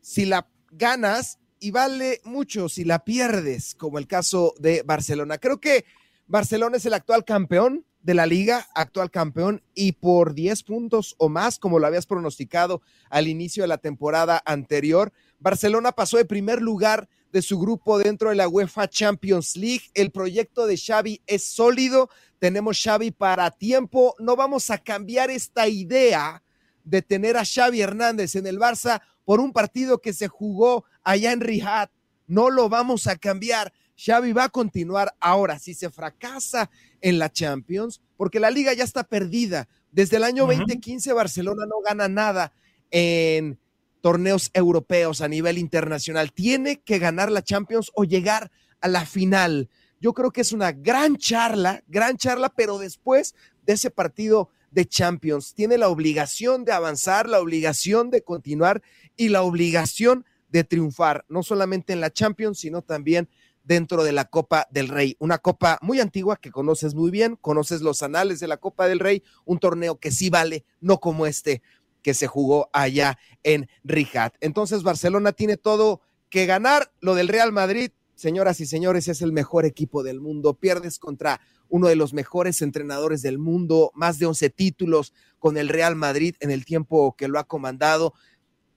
[0.00, 5.38] si la ganas y vale mucho si la pierdes, como el caso de Barcelona.
[5.38, 5.84] Creo que
[6.26, 11.28] Barcelona es el actual campeón, de la liga, actual campeón, y por 10 puntos o
[11.28, 15.12] más, como lo habías pronosticado al inicio de la temporada anterior.
[15.38, 19.84] Barcelona pasó de primer lugar de su grupo dentro de la UEFA Champions League.
[19.94, 22.10] El proyecto de Xavi es sólido.
[22.38, 24.14] Tenemos Xavi para tiempo.
[24.18, 26.42] No vamos a cambiar esta idea
[26.84, 31.32] de tener a Xavi Hernández en el Barça por un partido que se jugó allá
[31.32, 31.90] en Riyadh.
[32.26, 33.72] No lo vamos a cambiar.
[33.96, 35.58] Xavi va a continuar ahora.
[35.58, 39.68] Si se fracasa en la Champions, porque la liga ya está perdida.
[39.92, 42.52] Desde el año 2015 Barcelona no gana nada
[42.90, 43.58] en
[44.00, 46.32] torneos europeos a nivel internacional.
[46.32, 49.68] Tiene que ganar la Champions o llegar a la final.
[50.00, 54.86] Yo creo que es una gran charla, gran charla, pero después de ese partido de
[54.86, 58.82] Champions, tiene la obligación de avanzar, la obligación de continuar
[59.16, 63.28] y la obligación de triunfar, no solamente en la Champions, sino también
[63.64, 67.82] dentro de la Copa del Rey, una copa muy antigua que conoces muy bien, conoces
[67.82, 71.62] los anales de la Copa del Rey, un torneo que sí vale, no como este
[72.02, 74.32] que se jugó allá en Riyadh.
[74.40, 79.32] Entonces Barcelona tiene todo que ganar, lo del Real Madrid, señoras y señores, es el
[79.32, 84.26] mejor equipo del mundo, pierdes contra uno de los mejores entrenadores del mundo, más de
[84.26, 88.12] 11 títulos con el Real Madrid en el tiempo que lo ha comandado.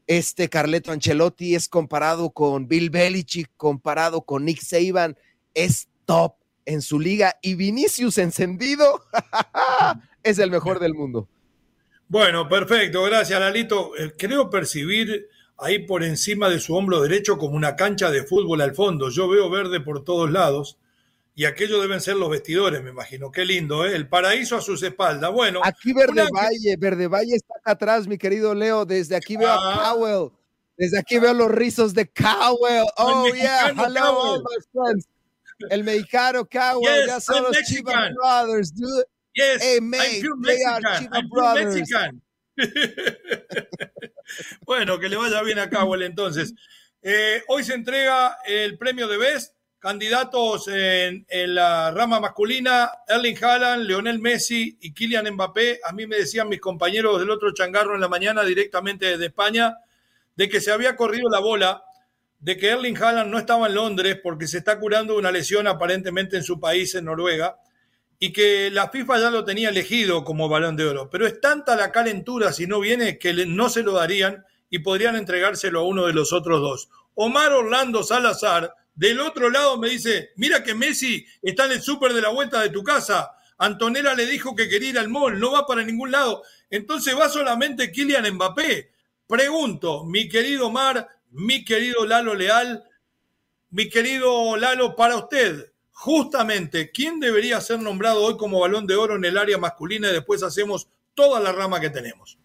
[0.08, 5.18] Este Carleto Ancelotti es comparado con Bill Belichick, comparado con Nick Saban,
[5.54, 6.36] es top
[6.66, 9.04] en su liga y Vinicius encendido
[10.24, 11.28] es el mejor del mundo.
[12.08, 13.96] Bueno, perfecto, gracias Lalito.
[13.98, 18.62] Eh, creo percibir ahí por encima de su hombro derecho como una cancha de fútbol
[18.62, 19.10] al fondo.
[19.10, 20.78] Yo veo verde por todos lados
[21.36, 23.32] y aquellos deben ser los vestidores, me imagino.
[23.32, 23.96] Qué lindo, ¿eh?
[23.96, 25.32] El paraíso a sus espaldas.
[25.32, 25.62] Bueno.
[25.63, 28.86] Aquí Verde Valle, Verde Valle está acá atrás, mi querido Leo.
[28.86, 29.91] Desde aquí veo a ah.
[29.91, 30.32] Cowell.
[30.78, 32.86] Desde aquí veo los rizos de Cowell.
[32.98, 33.69] Oh, yeah.
[33.69, 35.08] Hello, my friends.
[35.69, 37.08] El mexicano Cowell.
[37.08, 39.06] ya son los Chiva Brothers, dude.
[39.34, 41.89] Yes, hey, mate, they are Chiva Brothers.
[44.65, 46.54] bueno, que le vaya bien a Cowell entonces.
[47.02, 53.84] Eh, hoy se entrega el premio de Best candidatos en, la rama masculina, Erling Haaland,
[53.84, 55.82] Leonel Messi y Kylian Mbappé.
[55.84, 59.76] A mí me decían mis compañeros del otro changarro en la mañana directamente desde España
[60.38, 61.84] de que se había corrido la bola,
[62.39, 66.38] de que Erling Haaland no estaba en Londres porque se está curando una lesión aparentemente
[66.38, 67.58] en su país, en Noruega,
[68.19, 71.10] y que la FIFA ya lo tenía elegido como balón de oro.
[71.10, 75.17] Pero es tanta la calentura si no viene que no se lo darían y podrían
[75.17, 76.89] entregárselo a uno de los otros dos.
[77.15, 82.14] Omar Orlando Salazar del otro lado me dice, mira que Messi está en el súper
[82.14, 83.32] de la vuelta de tu casa.
[83.58, 86.44] Antonella le dijo que quería ir al mall, no va para ningún lado.
[86.70, 88.92] Entonces va solamente Kylian Mbappé.
[89.28, 92.84] Pregunto, mi querido Mar, mi querido Lalo Leal,
[93.72, 99.16] mi querido Lalo, para usted, justamente, ¿quién debería ser nombrado hoy como balón de oro
[99.16, 102.38] en el área masculina y después hacemos toda la rama que tenemos?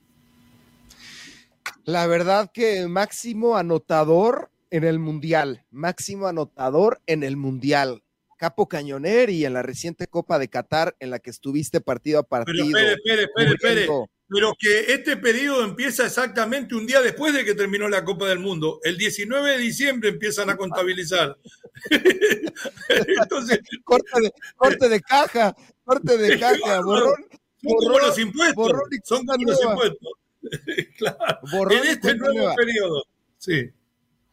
[1.85, 8.03] La verdad que máximo anotador en el Mundial, máximo anotador en el Mundial.
[8.39, 12.23] Capo Cañoner y en la reciente Copa de Qatar en la que estuviste partido a
[12.23, 12.69] partido.
[12.73, 14.09] Pero espere, espere, espere, espere.
[14.31, 18.39] Pero que este periodo empieza exactamente un día después de que terminó la Copa del
[18.39, 18.79] Mundo.
[18.85, 21.37] El 19 de diciembre empiezan a contabilizar.
[23.23, 27.27] Entonces, corte, de, corte de caja, corte de caja, borrón.
[27.61, 28.73] Son como los impuestos.
[29.05, 30.13] son como los impuestos.
[30.99, 31.39] claro.
[31.51, 33.05] Borrón en este nuevo periodo.
[33.39, 33.71] Sí.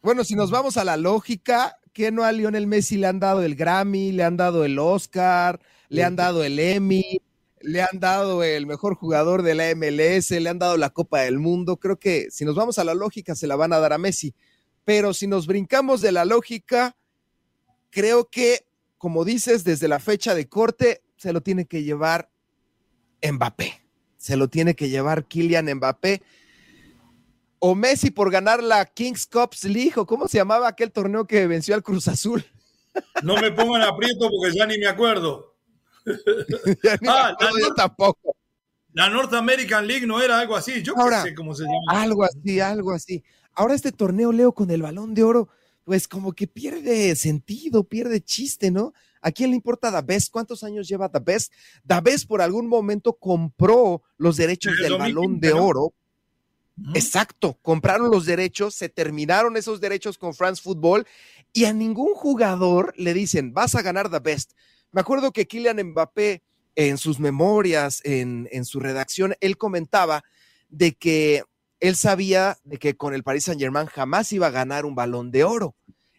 [0.06, 3.42] Bueno, si nos vamos a la lógica, ¿qué no a Lionel Messi le han dado
[3.42, 7.20] el Grammy, le han dado el Oscar, le han dado el Emmy,
[7.60, 11.40] le han dado el mejor jugador de la MLS, le han dado la Copa del
[11.40, 11.78] Mundo?
[11.78, 14.32] Creo que si nos vamos a la lógica, se la van a dar a Messi.
[14.84, 16.96] Pero si nos brincamos de la lógica,
[17.90, 18.64] creo que,
[18.98, 22.30] como dices, desde la fecha de corte, se lo tiene que llevar
[23.28, 23.82] Mbappé.
[24.18, 26.22] Se lo tiene que llevar Kylian Mbappé
[27.58, 31.46] o Messi por ganar la Kings Cups League, o cómo se llamaba aquel torneo que
[31.46, 32.44] venció al Cruz Azul.
[33.22, 35.54] No me pongan aprieto porque ya ni me acuerdo.
[37.08, 38.36] ah, la yo tampoco.
[38.92, 42.00] La North American League no era algo así, yo Ahora, sé cómo se llama.
[42.00, 43.22] Algo así, algo así.
[43.52, 45.48] Ahora este torneo, Leo, con el balón de oro,
[45.84, 48.92] pues como que pierde sentido, pierde chiste, ¿no?
[49.20, 50.32] ¿A quién le importa The Best?
[50.32, 51.52] ¿Cuántos años lleva The Best?
[51.86, 55.92] The Best por algún momento compró los derechos del balón de oro
[56.94, 61.06] Exacto, compraron los derechos, se terminaron esos derechos con France Football
[61.52, 64.52] y a ningún jugador le dicen, vas a ganar the best.
[64.92, 66.42] Me acuerdo que Kylian Mbappé
[66.74, 70.22] en sus memorias, en, en su redacción, él comentaba
[70.68, 71.44] de que
[71.80, 75.30] él sabía de que con el Paris Saint Germain jamás iba a ganar un balón
[75.30, 75.74] de oro.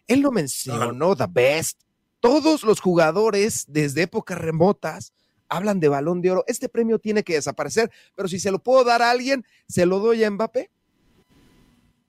[0.08, 1.82] Él no mencionó the best.
[2.20, 5.12] Todos los jugadores desde épocas remotas
[5.48, 6.44] hablan de balón de oro.
[6.46, 9.98] Este premio tiene que desaparecer, pero si se lo puedo dar a alguien, se lo
[9.98, 10.70] doy a Mbappé.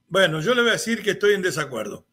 [0.08, 2.06] Bueno, yo le voy a decir que estoy en desacuerdo.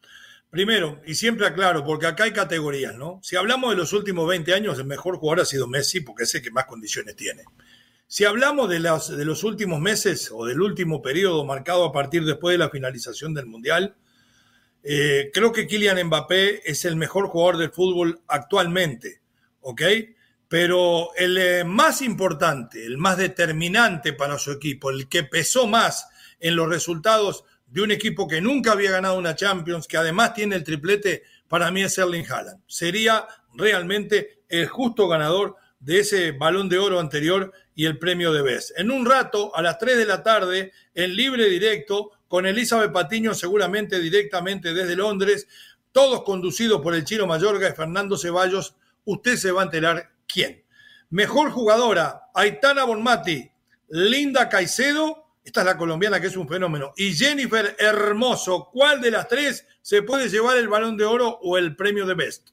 [0.50, 3.20] Primero, y siempre aclaro, porque acá hay categorías, ¿no?
[3.22, 6.34] Si hablamos de los últimos 20 años, el mejor jugador ha sido Messi, porque es
[6.34, 7.42] el que más condiciones tiene.
[8.06, 12.24] Si hablamos de los, de los últimos meses o del último periodo marcado a partir
[12.24, 13.94] después de la finalización del Mundial,
[14.82, 19.20] eh, creo que Kylian Mbappé es el mejor jugador del fútbol actualmente,
[19.60, 19.82] ¿ok?
[20.48, 26.08] Pero el eh, más importante, el más determinante para su equipo, el que pesó más
[26.40, 30.56] en los resultados de un equipo que nunca había ganado una Champions, que además tiene
[30.56, 32.62] el triplete, para mí es Erling Haaland.
[32.66, 38.42] Sería realmente el justo ganador de ese balón de oro anterior y el premio de
[38.42, 38.72] Best.
[38.76, 43.34] En un rato, a las 3 de la tarde, en libre directo, con Elizabeth Patiño
[43.34, 45.46] seguramente directamente desde Londres,
[45.92, 50.64] todos conducidos por el Chino Mayorga y Fernando Ceballos, usted se va a enterar quién.
[51.10, 53.50] Mejor jugadora, Aitana Bonmati,
[53.88, 58.68] Linda Caicedo, esta es la colombiana que es un fenómeno, y Jennifer Hermoso.
[58.70, 62.14] ¿Cuál de las tres se puede llevar el balón de oro o el premio de
[62.14, 62.50] Best?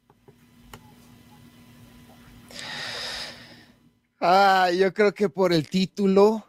[4.21, 6.47] Ah, yo creo que por el título,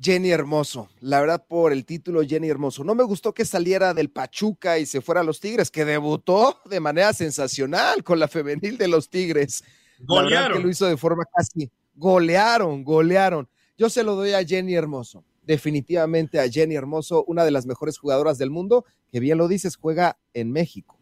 [0.00, 0.88] Jenny Hermoso.
[1.00, 2.84] La verdad, por el título, Jenny Hermoso.
[2.84, 6.60] No me gustó que saliera del Pachuca y se fuera a los Tigres, que debutó
[6.66, 9.64] de manera sensacional con la femenil de los Tigres.
[10.00, 10.58] Golearon.
[10.58, 11.70] que lo hizo de forma casi.
[11.94, 13.48] Golearon, golearon.
[13.78, 15.24] Yo se lo doy a Jenny Hermoso.
[15.42, 19.76] Definitivamente a Jenny Hermoso, una de las mejores jugadoras del mundo, que bien lo dices,
[19.76, 20.98] juega en México.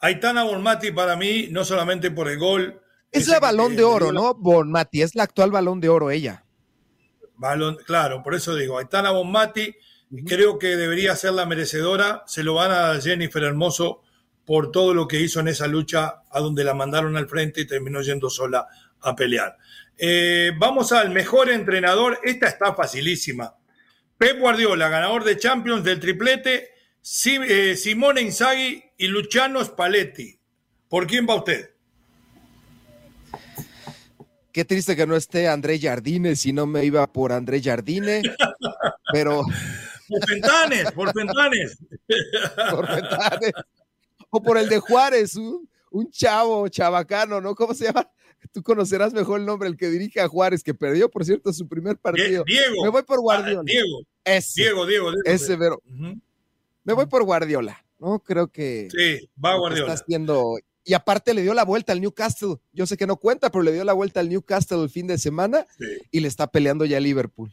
[0.00, 2.80] Aitana Bonmati para mí, no solamente por el gol.
[3.12, 4.34] Es la balón de oro, ¿no?
[4.34, 6.45] Bonmati, es la actual balón de oro ella.
[7.36, 9.74] Balón, claro, por eso digo, Aitana Bonmati,
[10.26, 14.02] creo que debería ser la merecedora, se lo van a Jennifer Hermoso
[14.44, 17.66] por todo lo que hizo en esa lucha a donde la mandaron al frente y
[17.66, 18.66] terminó yendo sola
[19.00, 19.56] a pelear.
[19.98, 23.56] Eh, vamos al mejor entrenador, esta está facilísima.
[24.16, 26.70] Pep Guardiola, ganador de Champions del triplete,
[27.26, 30.38] eh, Simone Inzaghi y Luciano Spalletti.
[30.88, 31.75] ¿Por quién va usted?
[34.56, 38.22] Qué triste que no esté André Jardine, si no me iba por André Jardine,
[39.12, 39.42] pero...
[40.08, 41.76] Por Fentanes, por Fentanes.
[42.70, 43.52] por Fentanes.
[44.30, 47.54] O por el de Juárez, un, un chavo chabacano, ¿no?
[47.54, 48.10] ¿Cómo se llama?
[48.50, 51.68] Tú conocerás mejor el nombre, el que dirige a Juárez, que perdió, por cierto, su
[51.68, 52.42] primer partido.
[52.46, 52.82] Diego.
[52.82, 53.60] Me voy por Guardiola.
[53.62, 54.04] Diego.
[54.24, 55.22] Ese, Diego, Diego, Diego.
[55.26, 55.82] Ese, pero.
[56.82, 58.20] Me voy por Guardiola, ¿no?
[58.20, 58.88] Creo que.
[58.90, 59.92] Sí, va Guardiola.
[59.92, 60.56] Está haciendo.
[60.88, 62.58] Y aparte le dio la vuelta al Newcastle.
[62.72, 65.18] Yo sé que no cuenta, pero le dio la vuelta al Newcastle el fin de
[65.18, 65.66] semana
[66.12, 67.52] y le está peleando ya Liverpool.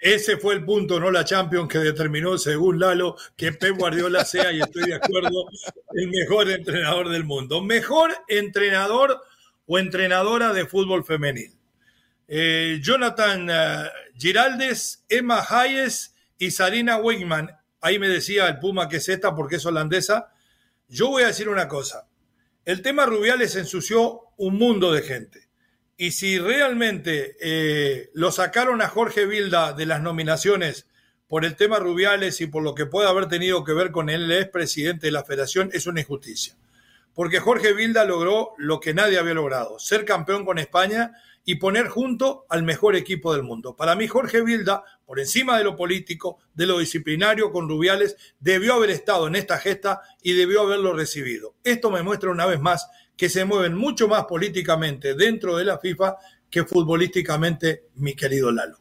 [0.00, 4.52] Ese fue el punto, no la Champions, que determinó, según Lalo, que Pep Guardiola sea,
[4.52, 5.46] y estoy de acuerdo,
[5.94, 7.62] el mejor entrenador del mundo.
[7.62, 9.20] Mejor entrenador
[9.66, 11.52] o entrenadora de fútbol femenil.
[12.28, 17.50] Eh, Jonathan uh, Giraldes, Emma Hayes y Sarina Wegman.
[17.80, 20.32] Ahí me decía el Puma que es esta porque es holandesa.
[20.88, 22.08] Yo voy a decir una cosa.
[22.64, 25.48] El tema Rubiales ensució un mundo de gente.
[25.96, 30.86] Y si realmente eh, lo sacaron a Jorge Vilda de las nominaciones
[31.28, 34.24] por el tema Rubiales y por lo que pueda haber tenido que ver con él,
[34.30, 36.56] el expresidente de la federación, es una injusticia
[37.14, 41.12] porque Jorge Vilda logró lo que nadie había logrado, ser campeón con España
[41.44, 43.76] y poner junto al mejor equipo del mundo.
[43.76, 48.74] Para mí, Jorge Vilda, por encima de lo político, de lo disciplinario con Rubiales, debió
[48.74, 51.54] haber estado en esta gesta y debió haberlo recibido.
[51.64, 52.86] Esto me muestra una vez más
[53.16, 56.16] que se mueven mucho más políticamente dentro de la FIFA
[56.50, 58.76] que futbolísticamente, mi querido Lalo.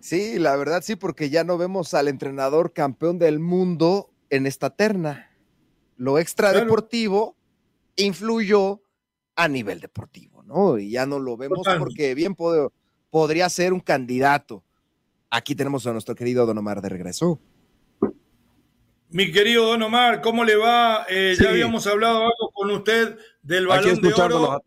[0.00, 4.70] Sí, la verdad sí, porque ya no vemos al entrenador campeón del mundo en esta
[4.70, 5.30] terna
[6.00, 7.36] lo extradeportivo
[7.94, 8.80] influyó
[9.42, 10.78] a nivel deportivo, ¿no?
[10.78, 12.36] Y ya no lo vemos porque bien
[13.10, 14.62] podría ser un candidato.
[15.30, 17.40] Aquí tenemos a nuestro querido Don Omar de regreso.
[19.08, 21.06] Mi querido Don Omar, ¿cómo le va?
[21.08, 24.62] Eh, ya habíamos hablado algo con usted del balón de oro.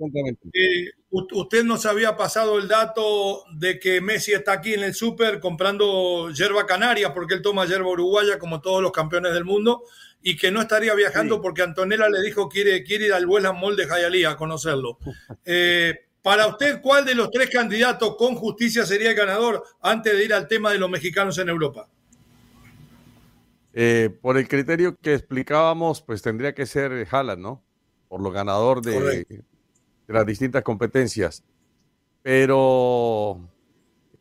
[0.53, 5.39] Eh, usted nos había pasado el dato de que Messi está aquí en el súper
[5.39, 9.84] comprando yerba canaria, porque él toma yerba uruguaya como todos los campeones del mundo,
[10.24, 13.76] y que no estaría viajando porque Antonella le dijo quiere, quiere ir al West Mall
[13.76, 14.97] de Hialeah a conocerlo.
[15.45, 20.24] Eh, para usted, ¿cuál de los tres candidatos con justicia sería el ganador antes de
[20.24, 21.89] ir al tema de los mexicanos en Europa?
[23.74, 27.61] Eh, por el criterio que explicábamos, pues tendría que ser Haaland, ¿no?
[28.07, 29.26] Por lo ganador de,
[30.07, 31.43] las distintas competencias.
[32.21, 33.41] Pero,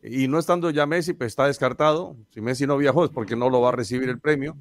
[0.02, 2.16] y no estando ya Messi, pues está descartado.
[2.30, 4.56] Si Messi no viajó es porque no lo va a recibir el premio.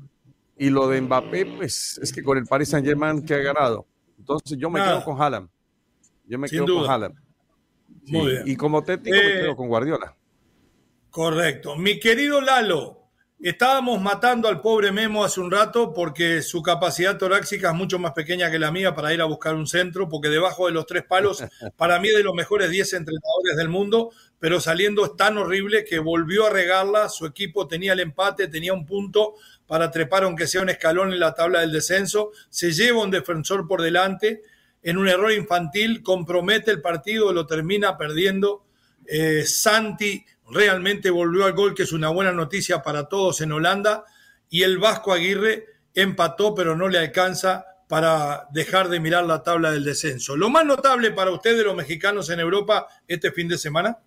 [0.62, 3.88] Y lo de Mbappé, pues es que con el Paris Saint Germain que ha ganado.
[4.20, 5.50] Entonces yo me quedo con Haaland.
[6.28, 7.16] Yo me quedo con Haaland.
[8.06, 8.44] Muy bien.
[8.46, 10.16] Y como técnico me quedo eh, con Guardiola.
[11.10, 11.76] Correcto.
[11.78, 13.02] Mi querido Lalo,
[13.44, 18.12] Estábamos matando al pobre Memo hace un rato porque su capacidad torácica es mucho más
[18.12, 21.04] pequeña que la mía para ir a buscar un centro, porque debajo de los tres
[21.04, 21.44] palos,
[21.76, 25.98] para mí de los mejores 10 entrenadores del mundo, pero saliendo es tan horrible que
[25.98, 29.34] volvió a regarla, su equipo tenía el empate, tenía un punto
[29.72, 33.70] para trepar aunque sea un escalón en la tabla del descenso, se lleva un defensor
[33.70, 34.42] por delante,
[34.84, 38.66] en un error infantil, compromete el partido, lo termina perdiendo.
[39.06, 44.04] Eh, Santi realmente volvió al gol, que es una buena noticia para todos en Holanda,
[44.50, 49.72] y el Vasco Aguirre empató, pero no le alcanza para dejar de mirar la tabla
[49.72, 50.36] del descenso.
[50.36, 53.98] Lo más notable para ustedes, los mexicanos en Europa, este fin de semana.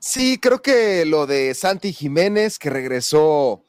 [0.00, 3.62] Sí, creo que lo de Santi Jiménez, que regresó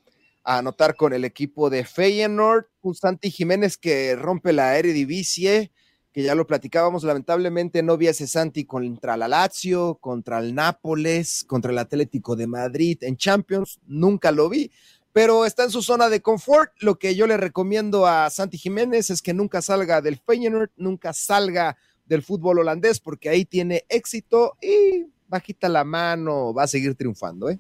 [0.48, 5.74] a anotar con el equipo de Feyenoord, un Santi Jiménez que rompe la Eredivisie,
[6.14, 10.56] que ya lo platicábamos, lamentablemente no vi a ese Santi contra la Lazio, contra el
[10.56, 14.72] Nápoles, contra el Atlético de Madrid en Champions, nunca lo vi,
[15.12, 16.72] pero está en su zona de confort.
[16.80, 21.12] Lo que yo le recomiendo a Santi Jiménez es que nunca salga del Feyenoord, nunca
[21.12, 21.76] salga
[22.06, 27.50] del fútbol holandés, porque ahí tiene éxito y bajita la mano, va a seguir triunfando.
[27.50, 27.60] ¿eh?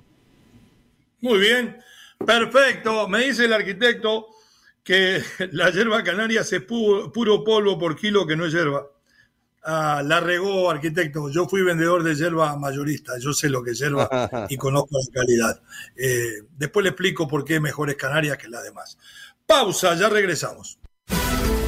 [1.19, 1.75] Muy bien,
[2.25, 3.07] perfecto.
[3.07, 4.27] Me dice el arquitecto
[4.83, 8.87] que la hierba canaria se puro, puro polvo por kilo que no es hierba.
[9.63, 11.29] Ah, la regó arquitecto.
[11.29, 13.13] Yo fui vendedor de hierba mayorista.
[13.19, 14.09] Yo sé lo que es hierba
[14.49, 15.61] y conozco la calidad.
[15.95, 18.97] Eh, después le explico por qué mejores Canarias que las demás.
[19.45, 20.79] Pausa, ya regresamos.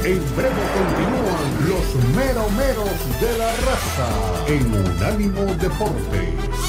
[0.04, 6.68] En breve continúan los meromeros de la raza en Unánimo Deportes.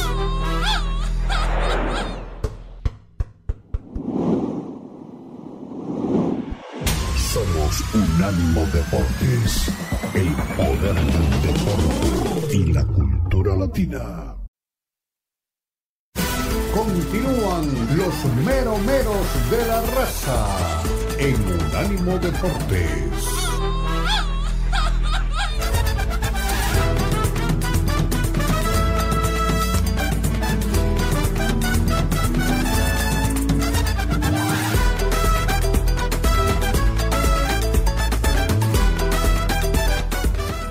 [7.94, 9.70] Unánimo Deportes,
[10.14, 14.36] el poder del deporte y la cultura latina.
[16.74, 20.82] Continúan los meromeros de la raza
[21.18, 23.40] en Unánimo Deportes.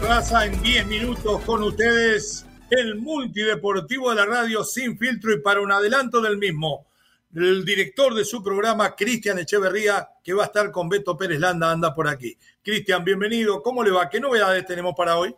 [0.09, 5.61] Raza en 10 minutos con ustedes el multideportivo de la radio sin filtro y para
[5.61, 6.87] un adelanto del mismo,
[7.35, 11.71] el director de su programa, Cristian Echeverría, que va a estar con Beto Pérez Landa,
[11.71, 12.35] anda por aquí.
[12.63, 13.61] Cristian, bienvenido.
[13.61, 14.09] ¿Cómo le va?
[14.09, 15.35] ¿Qué novedades tenemos para hoy?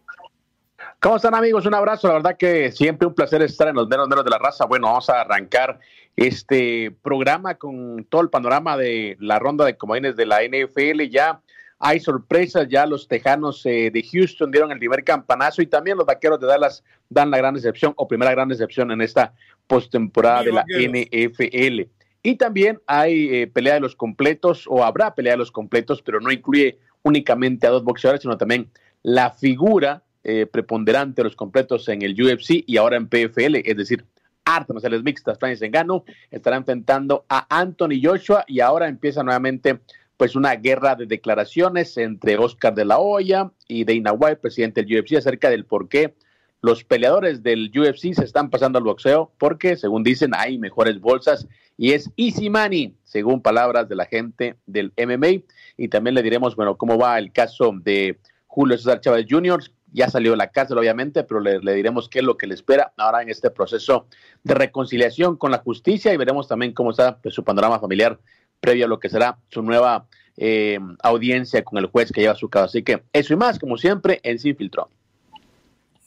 [1.01, 1.65] ¿Cómo están amigos?
[1.65, 2.07] Un abrazo.
[2.07, 4.63] La verdad que siempre un placer estar en los menos menos de la raza.
[4.67, 5.81] Bueno, vamos a arrancar
[6.15, 11.09] este programa con todo el panorama de la ronda de comodines de la NFL.
[11.09, 11.41] Ya
[11.83, 16.05] hay sorpresas, ya los Tejanos eh, de Houston dieron el primer campanazo y también los
[16.05, 19.33] Vaqueros de Dallas dan la gran excepción o primera gran excepción en esta
[19.65, 21.89] postemporada de la NFL.
[22.21, 26.19] Y también hay eh, pelea de los completos o habrá pelea de los completos, pero
[26.19, 28.69] no incluye únicamente a dos boxeadores, sino también
[29.01, 33.75] la figura eh, preponderante de los completos en el UFC y ahora en PFL, es
[33.75, 34.05] decir,
[34.45, 35.39] artes marciales mixtas.
[35.39, 39.79] Francis Engano estará enfrentando a Anthony Joshua y ahora empieza nuevamente
[40.21, 44.99] pues una guerra de declaraciones entre Oscar de la Hoya y Dana White, presidente del
[44.99, 46.13] UFC, acerca del por qué
[46.61, 51.47] los peleadores del UFC se están pasando al boxeo, porque según dicen hay mejores bolsas
[51.75, 55.41] y es easy money, según palabras de la gente del MMA.
[55.75, 60.07] Y también le diremos, bueno, cómo va el caso de Julio César Chávez Jr., ya
[60.07, 63.23] salió de la cárcel, obviamente, pero le, diremos qué es lo que le espera ahora
[63.23, 64.05] en este proceso
[64.43, 68.19] de reconciliación con la justicia y veremos también cómo está pues, su panorama familiar
[68.61, 70.07] previo a lo que será su nueva
[70.37, 72.65] eh, audiencia con el juez que lleva su caso.
[72.65, 74.89] Así que eso y más, como siempre, en Sin Filtro.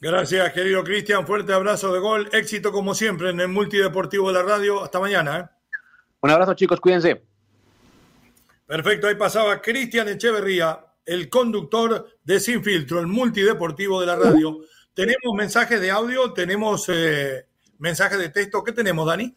[0.01, 1.25] Gracias, querido Cristian.
[1.25, 2.29] Fuerte abrazo de gol.
[2.31, 4.83] Éxito, como siempre, en el Multideportivo de la Radio.
[4.83, 5.39] Hasta mañana.
[5.39, 5.45] ¿eh?
[6.21, 6.79] Un abrazo, chicos.
[6.79, 7.23] Cuídense.
[8.65, 9.07] Perfecto.
[9.07, 14.59] Ahí pasaba Cristian Echeverría, el conductor de Sin Filtro, el Multideportivo de la Radio.
[14.93, 17.45] Tenemos mensajes de audio, tenemos eh,
[17.79, 18.63] mensajes de texto.
[18.63, 19.35] ¿Qué tenemos, Dani?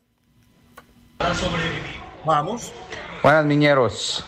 [2.24, 2.72] Vamos.
[3.22, 4.24] Buenas, niñeros.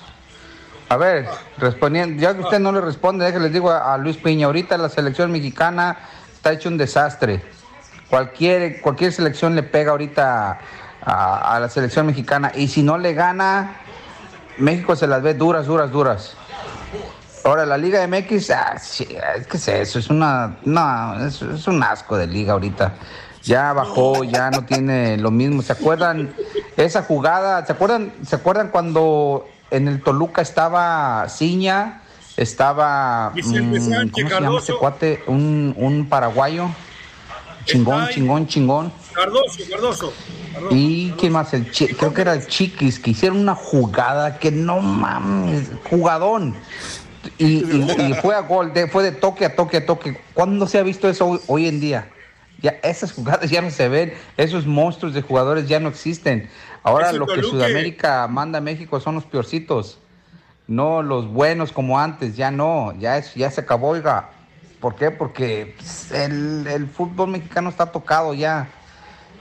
[0.89, 1.29] A ver,
[1.59, 4.89] respondiendo, ya que usted no le responde, déjale les digo a, Luis Piña, ahorita la
[4.89, 5.97] selección mexicana
[6.33, 7.41] está hecho un desastre.
[8.09, 10.59] Cualquier, cualquier selección le pega ahorita
[11.03, 13.77] a, la selección mexicana y si no le gana,
[14.59, 16.35] México se las ve duras, duras, duras.
[17.45, 21.81] Ahora, la Liga MX, ah, es que es eso, es una, no, es, es un
[21.83, 22.93] asco de liga ahorita
[23.43, 25.63] ya bajó, ya no tiene lo mismo.
[25.63, 26.35] ¿Se acuerdan
[26.77, 27.65] esa jugada?
[27.67, 32.03] ¿Se acuerdan, ¿se acuerdan cuando en el Toluca estaba Ciña?
[32.37, 33.33] Estaba.
[33.35, 35.23] Mm, ¿cómo se llama cuate?
[35.27, 36.69] Un, un paraguayo.
[37.65, 38.93] Chingón, chingón, chingón.
[39.13, 40.13] Cardoso, Cardoso.
[40.71, 44.81] Y quién más, el creo que era el Chiquis, que hicieron una jugada que no
[44.81, 46.55] mames, jugadón.
[47.39, 47.63] Y,
[48.23, 50.21] fue a gol, fue de toque a toque a toque.
[50.35, 52.09] ¿Cuándo se ha visto eso hoy en día?
[52.63, 56.49] Ya esas jugadas ya no se ven, esos monstruos de jugadores ya no existen.
[56.83, 59.99] Ahora lo que Sudamérica manda a México son los peorcitos,
[60.67, 64.31] no los buenos como antes, ya no, ya es, ya se acabó, oiga.
[64.81, 65.11] ¿Por qué?
[65.11, 68.69] Porque pues, el, fútbol mexicano está tocado ya,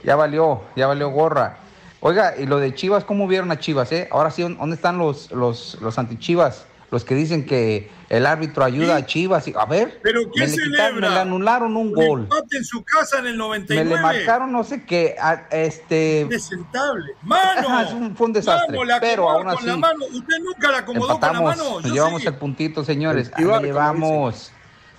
[0.04, 1.56] ya valió, ya valió gorra.
[2.00, 3.90] Oiga, y lo de Chivas, ¿cómo vieron a Chivas?
[3.92, 4.08] Eh?
[4.10, 6.66] Ahora sí, ¿dónde están los, los, los antichivas?
[6.90, 9.46] Los que dicen que el árbitro ayuda a Chivas.
[9.46, 12.28] Y, a ver, ¿Pero qué me, le anularon un, gol.
[12.50, 13.88] en su casa en el 99.
[13.88, 15.16] Me le marcaron no sé qué.
[15.50, 16.26] este...
[16.28, 17.12] Desentable.
[17.22, 18.14] Mano.
[18.16, 18.76] fue un desastre.
[19.00, 19.66] pero aún así.
[19.66, 20.04] La mano.
[20.06, 21.80] Usted nunca la acomodó con la mano.
[21.80, 23.30] Nos llevamos el puntito, señores.
[23.34, 24.52] Ahí la llevamos.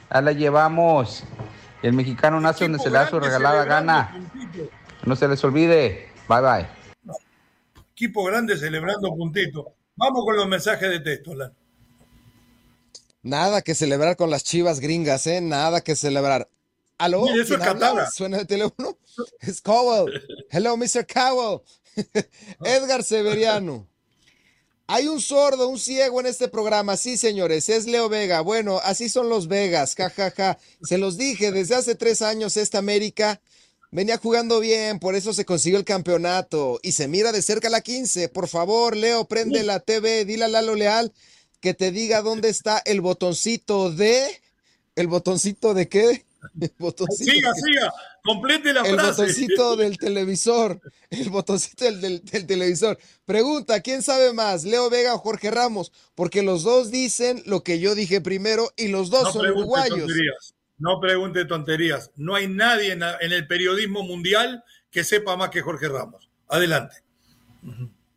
[0.10, 1.26] Ahí la llevamos.
[1.84, 4.16] El mexicano nace donde se le da su regalada gana.
[5.04, 6.10] No se les olvide.
[6.30, 6.68] Bye bye.
[7.92, 9.74] Equipo grande celebrando puntito.
[9.96, 11.34] Vamos con los mensajes de texto.
[13.24, 15.42] Nada que celebrar con las chivas gringas, ¿eh?
[15.42, 16.50] Nada que celebrar.
[16.98, 17.28] ¿Aló?
[17.28, 18.98] eso es ¿Suena el teléfono?
[19.42, 20.12] Es Cowell.
[20.50, 21.06] Hello, Mr.
[21.06, 21.62] Cowell.
[22.64, 23.88] Edgar Severiano.
[24.88, 26.98] Hay un sordo, un ciego en este programa.
[26.98, 28.42] Sí, señores, es Leo Vega.
[28.42, 29.96] Bueno, así son los Vegas.
[29.96, 30.58] Ja, ja, ja.
[30.82, 33.42] Se los dije, desde hace tres años esta América
[33.92, 36.80] venía jugando bien, por eso se consiguió el campeonato.
[36.82, 38.30] Y se mira de cerca la 15.
[38.30, 41.14] Por favor, Leo, prende la TV, dile a Lalo Leal
[41.62, 44.42] que te diga dónde está el botoncito de.
[44.96, 46.26] ¿El botoncito de qué?
[46.60, 47.94] El botoncito siga, siga,
[48.24, 48.96] complete la frase.
[48.96, 50.82] El botoncito del televisor.
[51.10, 52.98] El botoncito del, televisor.
[53.26, 55.92] Pregunta: ¿quién sabe más, Leo Vega o Jorge Ramos?
[56.16, 60.12] Porque los dos dicen lo que yo dije primero y los dos son uruguayos.
[60.80, 62.10] No pregunte tonterías.
[62.16, 66.28] No hay nadie en, en el periodismo mundial que sepa más que Jorge Ramos.
[66.48, 66.96] Adelante.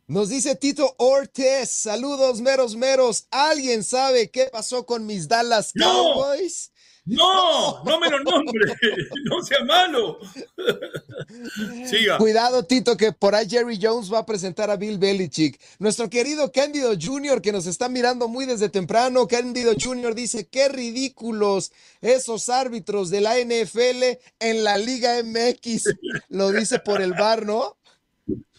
[0.07, 3.25] Nos dice Tito Ortiz, saludos meros meros.
[3.31, 6.71] ¿Alguien sabe qué pasó con mis Dallas Cowboys?
[7.05, 8.75] No, no me lo nombre,
[9.25, 10.19] no sea malo.
[11.89, 12.19] Siga.
[12.19, 15.59] Cuidado, Tito, que por ahí Jerry Jones va a presentar a Bill Belichick.
[15.79, 20.13] Nuestro querido Cándido Jr., que nos está mirando muy desde temprano, Cándido Jr.
[20.13, 25.95] dice, qué ridículos esos árbitros de la NFL en la Liga MX.
[26.29, 27.75] Lo dice por el bar, ¿no?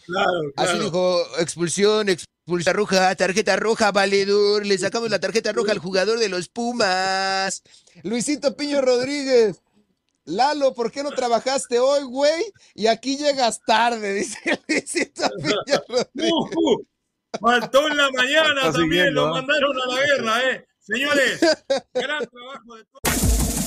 [0.07, 0.71] Claro, claro.
[0.71, 4.65] Así dijo, expulsión, expulsión roja, tarjeta roja, valedor.
[4.65, 7.61] Le sacamos la tarjeta roja al jugador de los Pumas.
[8.03, 9.61] Luisito Piño Rodríguez.
[10.23, 12.53] Lalo, ¿por qué no trabajaste hoy, güey?
[12.73, 15.55] Y aquí llegas tarde, dice Luisito Piño
[15.89, 16.31] Rodríguez.
[16.31, 16.87] Uh, uh,
[17.41, 19.31] faltó en la mañana también, lo ¿eh?
[19.31, 20.67] mandaron a la guerra, ¿eh?
[20.79, 21.41] Señores,
[21.93, 23.66] gran trabajo de todos.